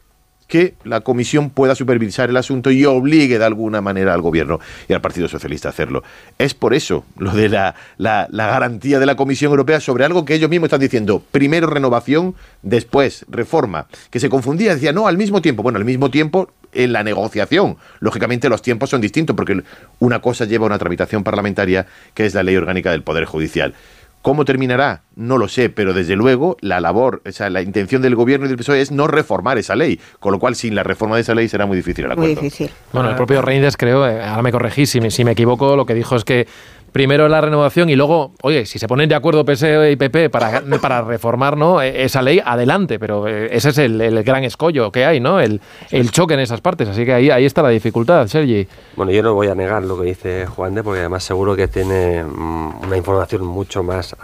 [0.47, 4.93] que la comisión pueda supervisar el asunto y obligue de alguna manera al gobierno y
[4.93, 6.03] al Partido Socialista a hacerlo.
[6.37, 10.35] Es por eso lo de la, la, garantía de la Comisión Europea sobre algo que
[10.35, 11.21] ellos mismos están diciendo.
[11.31, 13.87] Primero renovación, después reforma.
[14.09, 15.63] Que se confundía, decía, no, al mismo tiempo.
[15.63, 17.77] Bueno, al mismo tiempo en la negociación.
[17.99, 19.61] Lógicamente los tiempos son distintos porque
[19.99, 23.73] una cosa lleva a una tramitación parlamentaria que es la ley orgánica del Poder Judicial.
[24.21, 25.03] ¿Cómo terminará?
[25.15, 28.49] No lo sé, pero desde luego la labor, o sea, la intención del gobierno y
[28.49, 31.33] del PSOE es no reformar esa ley, con lo cual sin la reforma de esa
[31.33, 32.33] ley será muy difícil el acuerdo.
[32.33, 32.69] Muy difícil.
[32.91, 35.85] Bueno, el propio Reinders creo, eh, ahora me corregí si me, si me equivoco, lo
[35.85, 36.47] que dijo es que
[36.91, 40.61] primero la renovación y luego, oye, si se ponen de acuerdo PSOE y PP para,
[40.81, 41.81] para reformar ¿no?
[41.81, 45.39] E, esa ley, adelante, pero eh, ese es el, gran escollo que hay, ¿no?
[45.39, 45.61] El,
[45.91, 48.67] el, choque en esas partes, así que ahí, ahí está la dificultad, Sergi.
[48.95, 51.67] Bueno, yo no voy a negar lo que dice Juan de, porque además seguro que
[51.67, 54.15] tiene mm, una información mucho más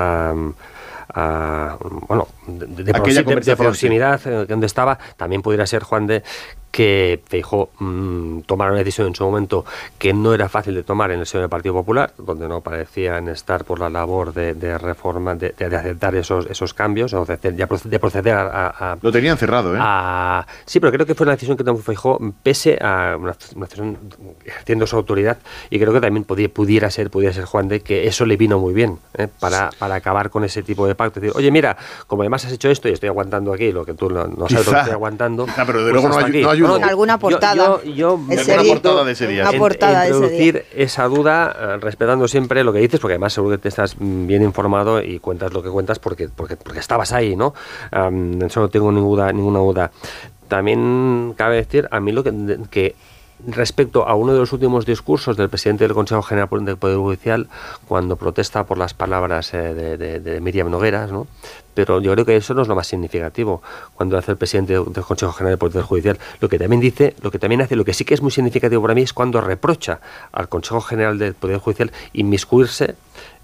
[1.14, 6.24] bueno, de, proximidad, eh, donde estaba, también pudiera ser Juan de
[6.74, 9.64] que Feijó mmm, tomara una decisión en su momento
[10.00, 13.28] que no era fácil de tomar en el seno del Partido Popular, donde no parecían
[13.28, 18.34] estar por la labor de, reforma, de, aceptar esos, esos cambios, o de, de proceder
[18.36, 20.46] a, Lo tenían cerrado, ¿eh?
[20.66, 23.96] sí, pero creo que fue una decisión que tomó Feijó pese a una, decisión
[24.44, 25.38] ejerciendo su autoridad,
[25.70, 28.58] y creo que también podía, pudiera ser, pudiera ser Juan de que eso le vino
[28.58, 29.28] muy bien ¿eh?
[29.40, 31.20] para, para acabar con ese tipo de pacto.
[31.20, 34.10] decir, oye, mira, como además has hecho esto y estoy aguantando aquí lo que tú
[34.10, 35.46] no, sabes lo que estoy aguantando.
[35.68, 37.84] pero de luego no, ayuda alguna portada.
[37.84, 38.20] Yo,
[38.68, 39.50] portada de ese día.
[39.58, 43.70] Portada introducir esa duda, eh, respetando siempre lo que dices, porque además seguro que te
[43.70, 47.54] estás bien informado y cuentas lo que cuentas porque, porque, porque estabas ahí, ¿no?
[47.92, 49.92] eso no tengo ninguna, ninguna duda.
[50.48, 52.96] También cabe decir, a mí lo que, que
[53.48, 57.48] respecto a uno de los últimos discursos del presidente del Consejo General del Poder Judicial,
[57.88, 61.28] cuando protesta por las palabras eh, de, Miriam Nogueras, ¿no?
[61.74, 63.62] pero yo creo que eso no es lo más significativo
[63.96, 66.20] cuando hace el presidente del Consejo General del Poder Judicial.
[66.40, 68.82] Lo que también dice, lo que también hace, lo que sí que es muy significativo
[68.82, 70.00] para mí es cuando reprocha
[70.32, 72.96] al Consejo General del Poder Judicial inmiscuirse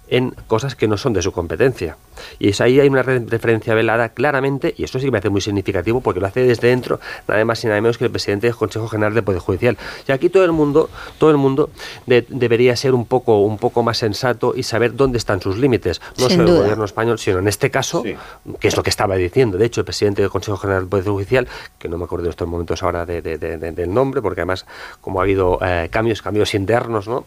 [0.09, 1.97] en cosas que no son de su competencia.
[2.37, 5.41] Y es ahí hay una referencia velada claramente, y eso sí que me hace muy
[5.41, 8.55] significativo porque lo hace desde dentro, nada más y nada menos que el presidente del
[8.55, 9.77] Consejo General del Poder Judicial.
[10.07, 11.69] Y aquí todo el mundo, todo el mundo
[12.05, 16.01] debería ser un poco, un poco más sensato y saber dónde están sus límites.
[16.17, 19.57] No solo el gobierno español, sino en este caso, que es lo que estaba diciendo.
[19.57, 21.47] De hecho, el presidente del Consejo General del Poder Judicial,
[21.77, 24.65] que no me acuerdo en estos momentos ahora del nombre, porque además,
[25.01, 27.25] como ha habido eh, cambios, cambios internos, ¿no?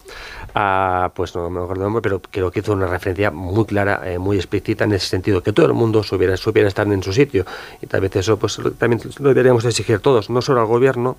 [0.54, 4.02] Ah, pues no me acuerdo del nombre, pero creo que hizo una referencia muy clara,
[4.04, 7.12] eh, muy explícita en ese sentido, que todo el mundo supiera, supiera estar en su
[7.12, 7.44] sitio.
[7.80, 11.16] Y tal vez eso pues también lo deberíamos exigir todos, no solo al gobierno,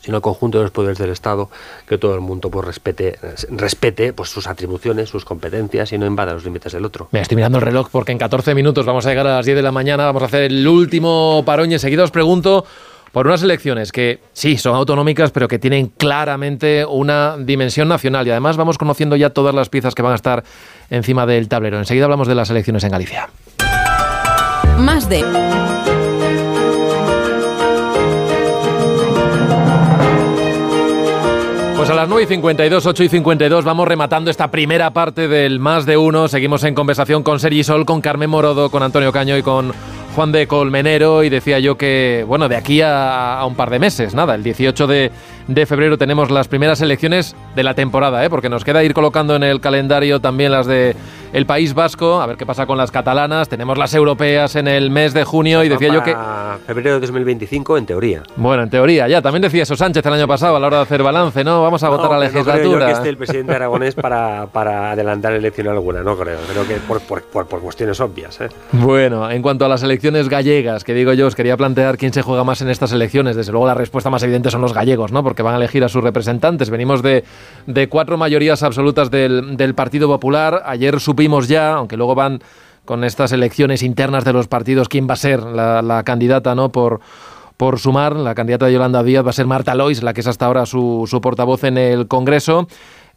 [0.00, 1.50] sino al conjunto de los poderes del Estado,
[1.86, 3.18] que todo el mundo pues respete,
[3.50, 7.08] respete pues sus atribuciones, sus competencias y no invada los límites del otro.
[7.12, 9.56] Me estoy mirando el reloj porque en 14 minutos vamos a llegar a las 10
[9.56, 12.64] de la mañana, vamos a hacer el último parón y enseguida os pregunto
[13.12, 18.26] por unas elecciones que sí, son autonómicas, pero que tienen claramente una dimensión nacional.
[18.26, 20.44] Y además vamos conociendo ya todas las piezas que van a estar
[20.90, 21.78] encima del tablero.
[21.78, 23.28] Enseguida hablamos de las elecciones en Galicia.
[24.78, 25.24] Más de...
[31.76, 35.58] Pues a las 9 y 52, 8 y 52 vamos rematando esta primera parte del
[35.60, 36.28] Más de Uno.
[36.28, 39.72] Seguimos en conversación con Sergi Sol, con Carmen Morodo, con Antonio Caño y con
[40.14, 41.24] Juan de Colmenero.
[41.24, 44.42] Y decía yo que, bueno, de aquí a, a un par de meses, nada, el
[44.42, 45.10] 18 de,
[45.46, 48.30] de febrero tenemos las primeras elecciones de la temporada, ¿eh?
[48.30, 50.94] porque nos queda ir colocando en el calendario también las de
[51.32, 53.48] el País Vasco, a ver qué pasa con las catalanas.
[53.48, 56.16] Tenemos las europeas en el mes de junio y decía yo que...
[56.66, 58.22] Febrero de 2025, en teoría.
[58.36, 59.22] Bueno, en teoría, ya.
[59.22, 61.62] También decía eso Sánchez el año pasado a la hora de hacer balance, ¿no?
[61.62, 62.56] Vamos a votar a la legislatura.
[62.56, 66.38] No creo yo que esté el presidente aragonés para, para adelantar elección alguna, no creo.
[66.50, 68.40] Creo que por, por, por, por cuestiones obvias.
[68.40, 68.48] ¿eh?
[68.72, 72.22] Bueno, en cuanto a las elecciones gallegas, que digo yo, os quería plantear quién se
[72.22, 73.36] juega más en estas elecciones.
[73.36, 75.22] Desde luego la respuesta más evidente son los gallegos, ¿no?
[75.22, 76.70] Porque van a elegir a sus representantes.
[76.70, 77.24] Venimos de,
[77.66, 80.62] de cuatro mayorías absolutas del, del Partido Popular.
[80.66, 82.40] Ayer supimos ya, aunque luego van
[82.86, 86.72] con estas elecciones internas de los partidos, quién va a ser la, la candidata, ¿no?
[86.72, 87.00] Por,
[87.58, 90.26] por sumar, la candidata de Yolanda Díaz va a ser Marta Lois, la que es
[90.26, 92.66] hasta ahora su, su portavoz en el Congreso.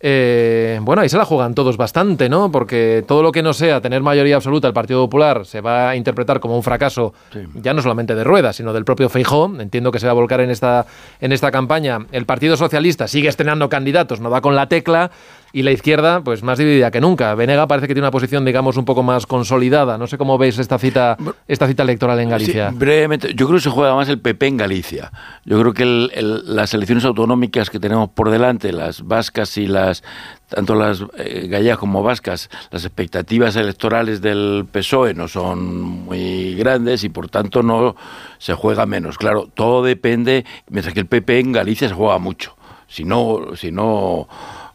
[0.01, 2.51] Eh, bueno, ahí se la juegan todos bastante, ¿no?
[2.51, 5.95] Porque todo lo que no sea tener mayoría absoluta el Partido Popular se va a
[5.95, 7.39] interpretar como un fracaso, sí.
[7.55, 9.45] ya no solamente de ruedas, sino del propio Feijó.
[9.57, 10.85] Entiendo que se va a volcar en esta,
[11.21, 11.99] en esta campaña.
[12.11, 15.09] El Partido Socialista sigue estrenando candidatos, no va con la tecla
[15.55, 17.35] y la izquierda, pues más dividida que nunca.
[17.35, 19.99] Venega parece que tiene una posición, digamos, un poco más consolidada.
[19.99, 21.15] No sé cómo veis esta cita,
[21.47, 22.71] esta cita electoral en Galicia.
[22.71, 25.11] Sí, brevemente, yo creo que se juega más el PP en Galicia.
[25.45, 29.67] Yo creo que el, el, las elecciones autonómicas que tenemos por delante, las vascas y
[29.67, 30.03] las
[30.47, 37.03] tanto las eh, gallegas como vascas, las expectativas electorales del PSOE no son muy grandes
[37.03, 37.95] y por tanto no
[38.39, 39.19] se juega menos.
[39.19, 42.55] Claro, todo depende, mientras que el PP en Galicia se juega mucho.
[42.87, 44.27] Si no, si no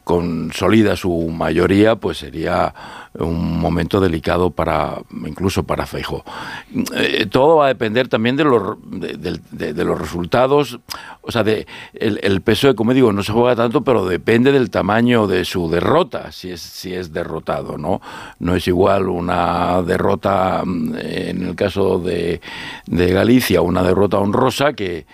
[0.08, 2.72] consolida su mayoría, pues sería
[3.12, 6.24] un momento delicado para incluso para Feijo.
[6.96, 10.80] Eh, todo va a depender también de los de, los resultados,
[11.20, 14.70] o sea, de el, el, PSOE, como digo, no se juega tanto, pero depende del
[14.70, 18.00] tamaño de su derrota, si es si es derrotado, ¿no?
[18.38, 22.40] No es igual una derrota en el caso de,
[22.86, 25.04] de Galicia, una derrota honrosa que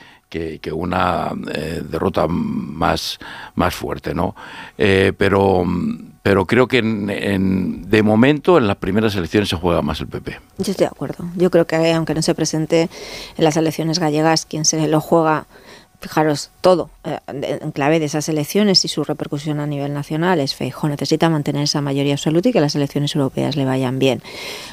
[0.60, 3.18] que, una eh, derrota más,
[3.54, 4.34] más fuerte, ¿no?
[4.76, 5.64] Eh, pero,
[6.22, 10.08] pero creo que en, en, de momento en las primeras elecciones se juega más el
[10.08, 10.32] PP.
[10.58, 11.24] Yo estoy de acuerdo.
[11.36, 12.88] Yo creo que aunque no se presente
[13.36, 15.46] en las elecciones gallegas, quien se lo juega
[16.04, 20.54] fijaros, todo eh, en clave de esas elecciones y su repercusión a nivel nacional es
[20.54, 20.90] Feijóo.
[20.90, 24.22] Necesita mantener esa mayoría absoluta y que las elecciones europeas le vayan bien.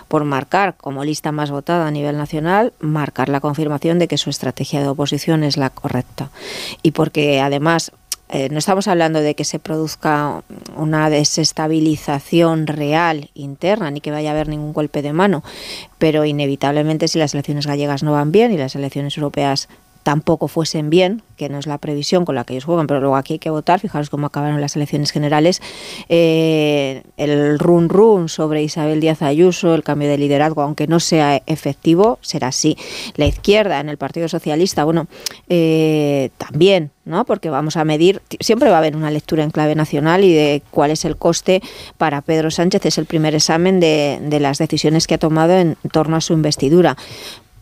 [0.10, 4.30] Por marcar como lista más votada a nivel nacional, marcar la confirmación de que su
[4.30, 6.30] estrategia de oposición es la correcta.
[6.84, 7.94] Y porque además
[8.28, 10.44] eh, no estamos hablando de que se produzca
[10.76, 15.44] una desestabilización real interna ni que vaya a haber ningún golpe de mano,
[15.98, 19.70] pero inevitablemente si las elecciones gallegas no van bien y las elecciones europeas
[20.04, 23.16] tampoco fuesen bien, que no es la previsión con la que ellos juegan, pero luego
[23.16, 25.62] aquí hay que votar, fijaros cómo acabaron las elecciones generales,
[26.10, 31.42] eh, el run run sobre Isabel Díaz Ayuso, el cambio de liderazgo, aunque no sea
[31.46, 32.78] efectivo, será así.
[33.16, 35.08] La izquierda en el Partido Socialista, bueno,
[35.50, 37.26] eh, también, ¿no?
[37.26, 40.62] Porque vamos a medir, siempre va a haber una lectura en clave nacional y de
[40.70, 41.62] cuál es el coste
[41.98, 45.76] para Pedro Sánchez, es el primer examen de, de las decisiones que ha tomado en
[45.92, 46.98] torno a su investidura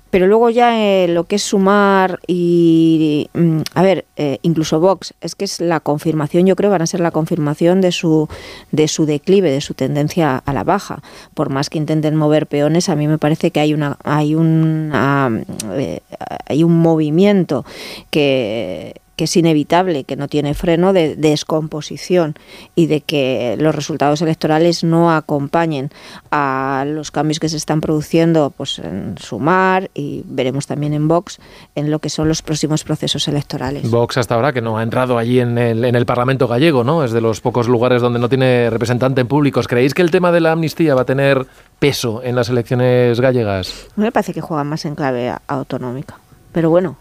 [0.09, 5.13] pero luego ya eh, lo que es sumar y, mm, a ver, eh, incluso Vox,
[5.21, 8.27] es que es la confirmación, yo creo, van a ser la confirmación de su,
[8.71, 11.01] de su declive, de su tendencia a la baja.
[11.33, 15.43] Por más que intenten mover peones, a mí me parece que hay, una, hay, una,
[15.73, 16.01] eh,
[16.47, 17.65] hay un movimiento
[18.09, 22.35] que que es inevitable, que no tiene freno de, de, descomposición
[22.73, 25.89] y de que los resultados electorales no acompañen
[26.31, 31.39] a los cambios que se están produciendo pues, en Sumar y veremos también en Vox
[31.75, 33.91] en lo que son los próximos procesos electorales.
[33.91, 37.03] Vox hasta ahora que no ha entrado allí en el, en el Parlamento gallego, ¿no?
[37.03, 39.67] Es de los pocos lugares donde no tiene representante en públicos.
[39.67, 41.45] ¿Creéis que el tema de la amnistía va a tener
[41.77, 43.85] peso en las elecciones gallegas?
[43.97, 46.15] Me parece que juega más en clave autonómica.
[46.53, 46.95] Pero bueno,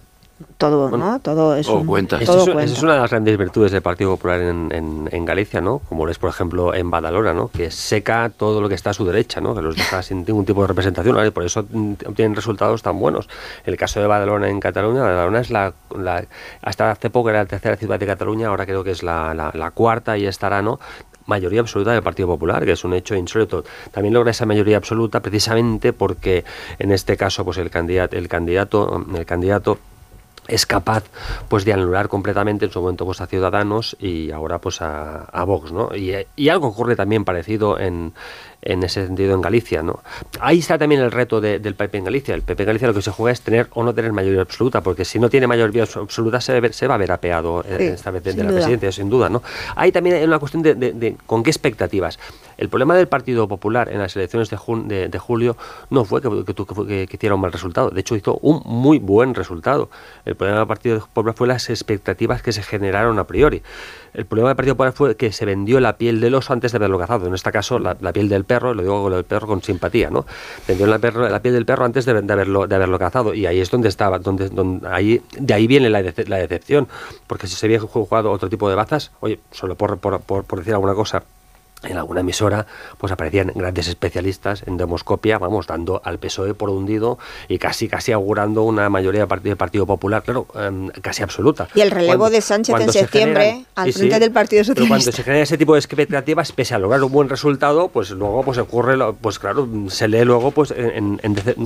[0.57, 1.21] todo, bueno, ¿no?
[1.21, 2.19] Todo es un, cuenta.
[2.21, 2.73] Todo eso, cuenta.
[2.73, 5.81] es una de las grandes virtudes del Partido Popular en, en, en, Galicia, ¿no?
[5.89, 7.49] Como lo es, por ejemplo, en Badalona, ¿no?
[7.49, 9.55] Que seca todo lo que está a su derecha, ¿no?
[9.55, 11.33] Que los deja sin ningún tipo de representación, ¿no?
[11.33, 13.29] por eso obtienen resultados tan buenos.
[13.65, 16.25] El caso de Badalona en Cataluña, Badalona es la, la
[16.63, 19.51] hasta hace poco era la tercera ciudad de Cataluña, ahora creo que es la, la,
[19.55, 20.79] la cuarta y estará, ¿no?
[21.29, 23.65] mayoría absoluta del Partido Popular, que es un hecho insólito.
[23.93, 26.45] También logra esa mayoría absoluta precisamente porque
[26.79, 29.79] en este caso pues el candidato el candidato el candidato
[30.49, 31.05] es capaz
[31.49, 35.45] pues de anular completamente en su momento pues a Ciudadanos y ahora pues a, a
[35.45, 35.95] Vox, ¿no?
[35.95, 38.15] Y, y, algo ocurre también parecido en,
[38.63, 39.83] en ese sentido en Galicia.
[39.83, 40.01] ¿no?
[40.41, 42.35] Ahí está también el reto del PP en Galicia.
[42.35, 44.81] El PP en Galicia lo que se juega es tener o no tener mayoría absoluta,
[44.81, 48.35] porque si no tiene mayoría absoluta se, va a ver apeado eh, esta vez de,
[48.35, 49.29] la presidencia, sin duda.
[49.29, 49.43] ¿no?
[49.77, 52.19] Ahí también hay una cuestión de, con qué expectativas.
[52.57, 55.57] El problema del Partido Popular en las elecciones de, de, julio
[55.91, 59.35] no fue que, que, que, hiciera un mal resultado, de hecho hizo un muy buen
[59.35, 59.91] resultado.
[60.25, 63.63] El problema del Partido Popular fue las expectativas que se generaron a priori.
[64.15, 66.77] El problema del Partido Popular fue que se vendió la piel del oso antes de
[66.77, 67.27] haberlo cazado.
[67.27, 70.27] En este caso, la, piel del perro, lo digo con el perro con simpatía, ¿no?
[70.67, 73.35] Vendió la, perro, la piel del perro antes de, haberlo, de haberlo cazado.
[73.35, 76.89] Y ahí es donde estaba, donde, donde ahí, de ahí viene la, la decepción.
[77.27, 80.75] Porque si se había jugado otro tipo de bazas, oye, solo por, por, por decir
[80.75, 81.23] alguna cosa,
[81.85, 82.67] en alguna emisora
[82.99, 87.19] pues aparecían grandes especialistas en demoscopia, vamos, dando al PSOE por hundido
[87.49, 91.69] y casi casi augurando una mayoría del Partido Popular, claro, em, casi absoluta.
[91.75, 94.83] Y el relevo de Sánchez en septiembre al frente del Partido Socialista.
[94.83, 98.11] Pero cuando se genera ese tipo de expectativas, pese a lograr un buen resultado, pues
[98.11, 100.75] luego pues ocurre, pues claro, se lee luego pues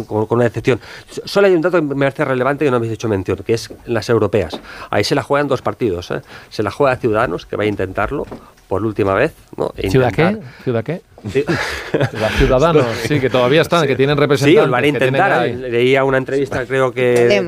[0.06, 0.80] con, una decepción.
[1.24, 3.70] Solo hay un dato que me parece relevante que no habéis hecho mención, que es
[3.86, 4.60] las europeas.
[4.90, 6.22] Ahí se la juegan dos partidos, ¿eh?
[6.50, 8.26] se la juega Ciudadanos, que va a intentarlo,
[8.68, 9.34] por última vez.
[9.56, 9.72] ¿No?
[9.88, 10.38] ¿Ciudad qué?
[10.64, 11.02] ¿Ciudad qué?
[12.38, 14.64] Ciudadanos, sí, que todavía están, que tienen representantes.
[14.64, 15.48] Sí, van a intentar.
[15.48, 17.42] Leía una entrevista, creo que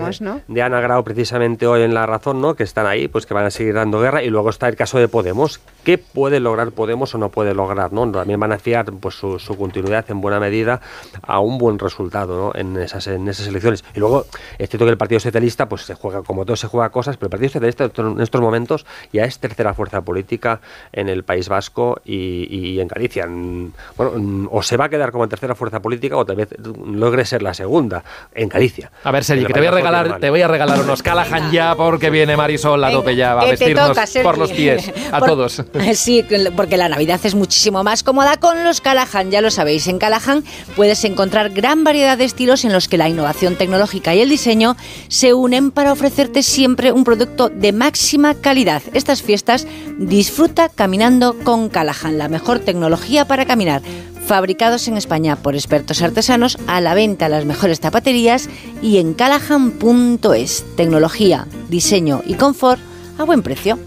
[0.48, 2.54] de, Ana Grau, precisamente hoy en La Razón, ¿no?
[2.54, 4.22] que están ahí, pues que van a seguir dando guerra.
[4.22, 5.60] Y luego está el caso de Podemos.
[5.82, 7.92] ¿Qué puede lograr Podemos o no puede lograr?
[7.92, 8.10] ¿no?
[8.10, 10.80] También van a fiar pues, su, continuidad en buena medida
[11.22, 12.58] a un buen resultado ¿no?
[12.58, 13.84] en, esas, en esas elecciones.
[13.94, 14.26] Y luego,
[14.58, 17.26] es cierto que el Partido Socialista pues se juega, como todo se juega cosas, pero
[17.26, 20.60] el Partido Socialista en estos momentos ya es tercera fuerza política
[20.92, 25.28] en el País Vasco y, y en Galicia bueno, o se va a quedar como
[25.28, 26.48] tercera fuerza política o tal vez
[26.86, 28.04] logre ser la segunda
[28.34, 28.90] en Galicia.
[29.04, 31.74] A ver, Sergi, que te voy a regalar, te voy a regalar unos Callahan ya
[31.74, 35.62] porque viene Marisol la tope ya, va a vestirnos por los pies a todos.
[35.94, 36.24] Sí,
[36.56, 39.86] porque la Navidad es muchísimo más cómoda con los Callahan, ya lo sabéis.
[39.86, 40.44] En Callahan
[40.76, 44.76] puedes encontrar gran variedad de estilos en los que la innovación tecnológica y el diseño
[45.08, 48.82] se unen para ofrecerte siempre un producto de máxima calidad.
[48.92, 49.66] Estas fiestas
[49.98, 53.82] disfruta caminando con Callahan, la mejor tecnología para caminar.
[54.26, 58.48] Fabricados en España por expertos artesanos, a la venta las mejores zapaterías
[58.82, 60.64] y en callahan.es.
[60.76, 62.80] Tecnología, diseño y confort
[63.18, 63.78] a buen precio.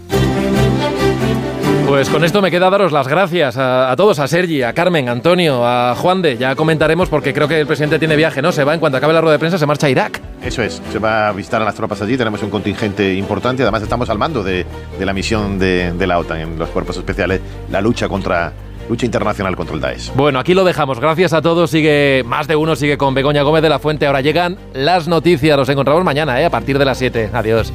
[1.88, 5.12] Pues con esto me queda daros las gracias a, todos, a Sergi, a Carmen, a
[5.12, 6.36] Antonio, a Juan de.
[6.36, 8.52] Ya comentaremos porque creo que el presidente tiene viaje, ¿no?
[8.52, 10.20] Se va en cuanto acabe la rueda de prensa, se marcha a Irak.
[10.42, 13.82] Eso es, se va a visitar a las tropas allí, tenemos un contingente importante, además
[13.82, 14.66] estamos al mando de,
[15.00, 17.40] la misión de, de la OTAN en los cuerpos especiales,
[17.70, 18.52] la lucha contra
[18.90, 20.12] lucha internacional contra el Daesh.
[20.14, 21.00] Bueno, aquí lo dejamos.
[21.00, 21.70] Gracias a todos.
[21.70, 24.06] Sigue más de uno, sigue con Begoña Gómez de la Fuente.
[24.06, 25.56] Ahora llegan las noticias.
[25.56, 26.44] Los encontramos mañana, ¿eh?
[26.44, 27.30] a partir de las 7.
[27.32, 27.72] Adiós.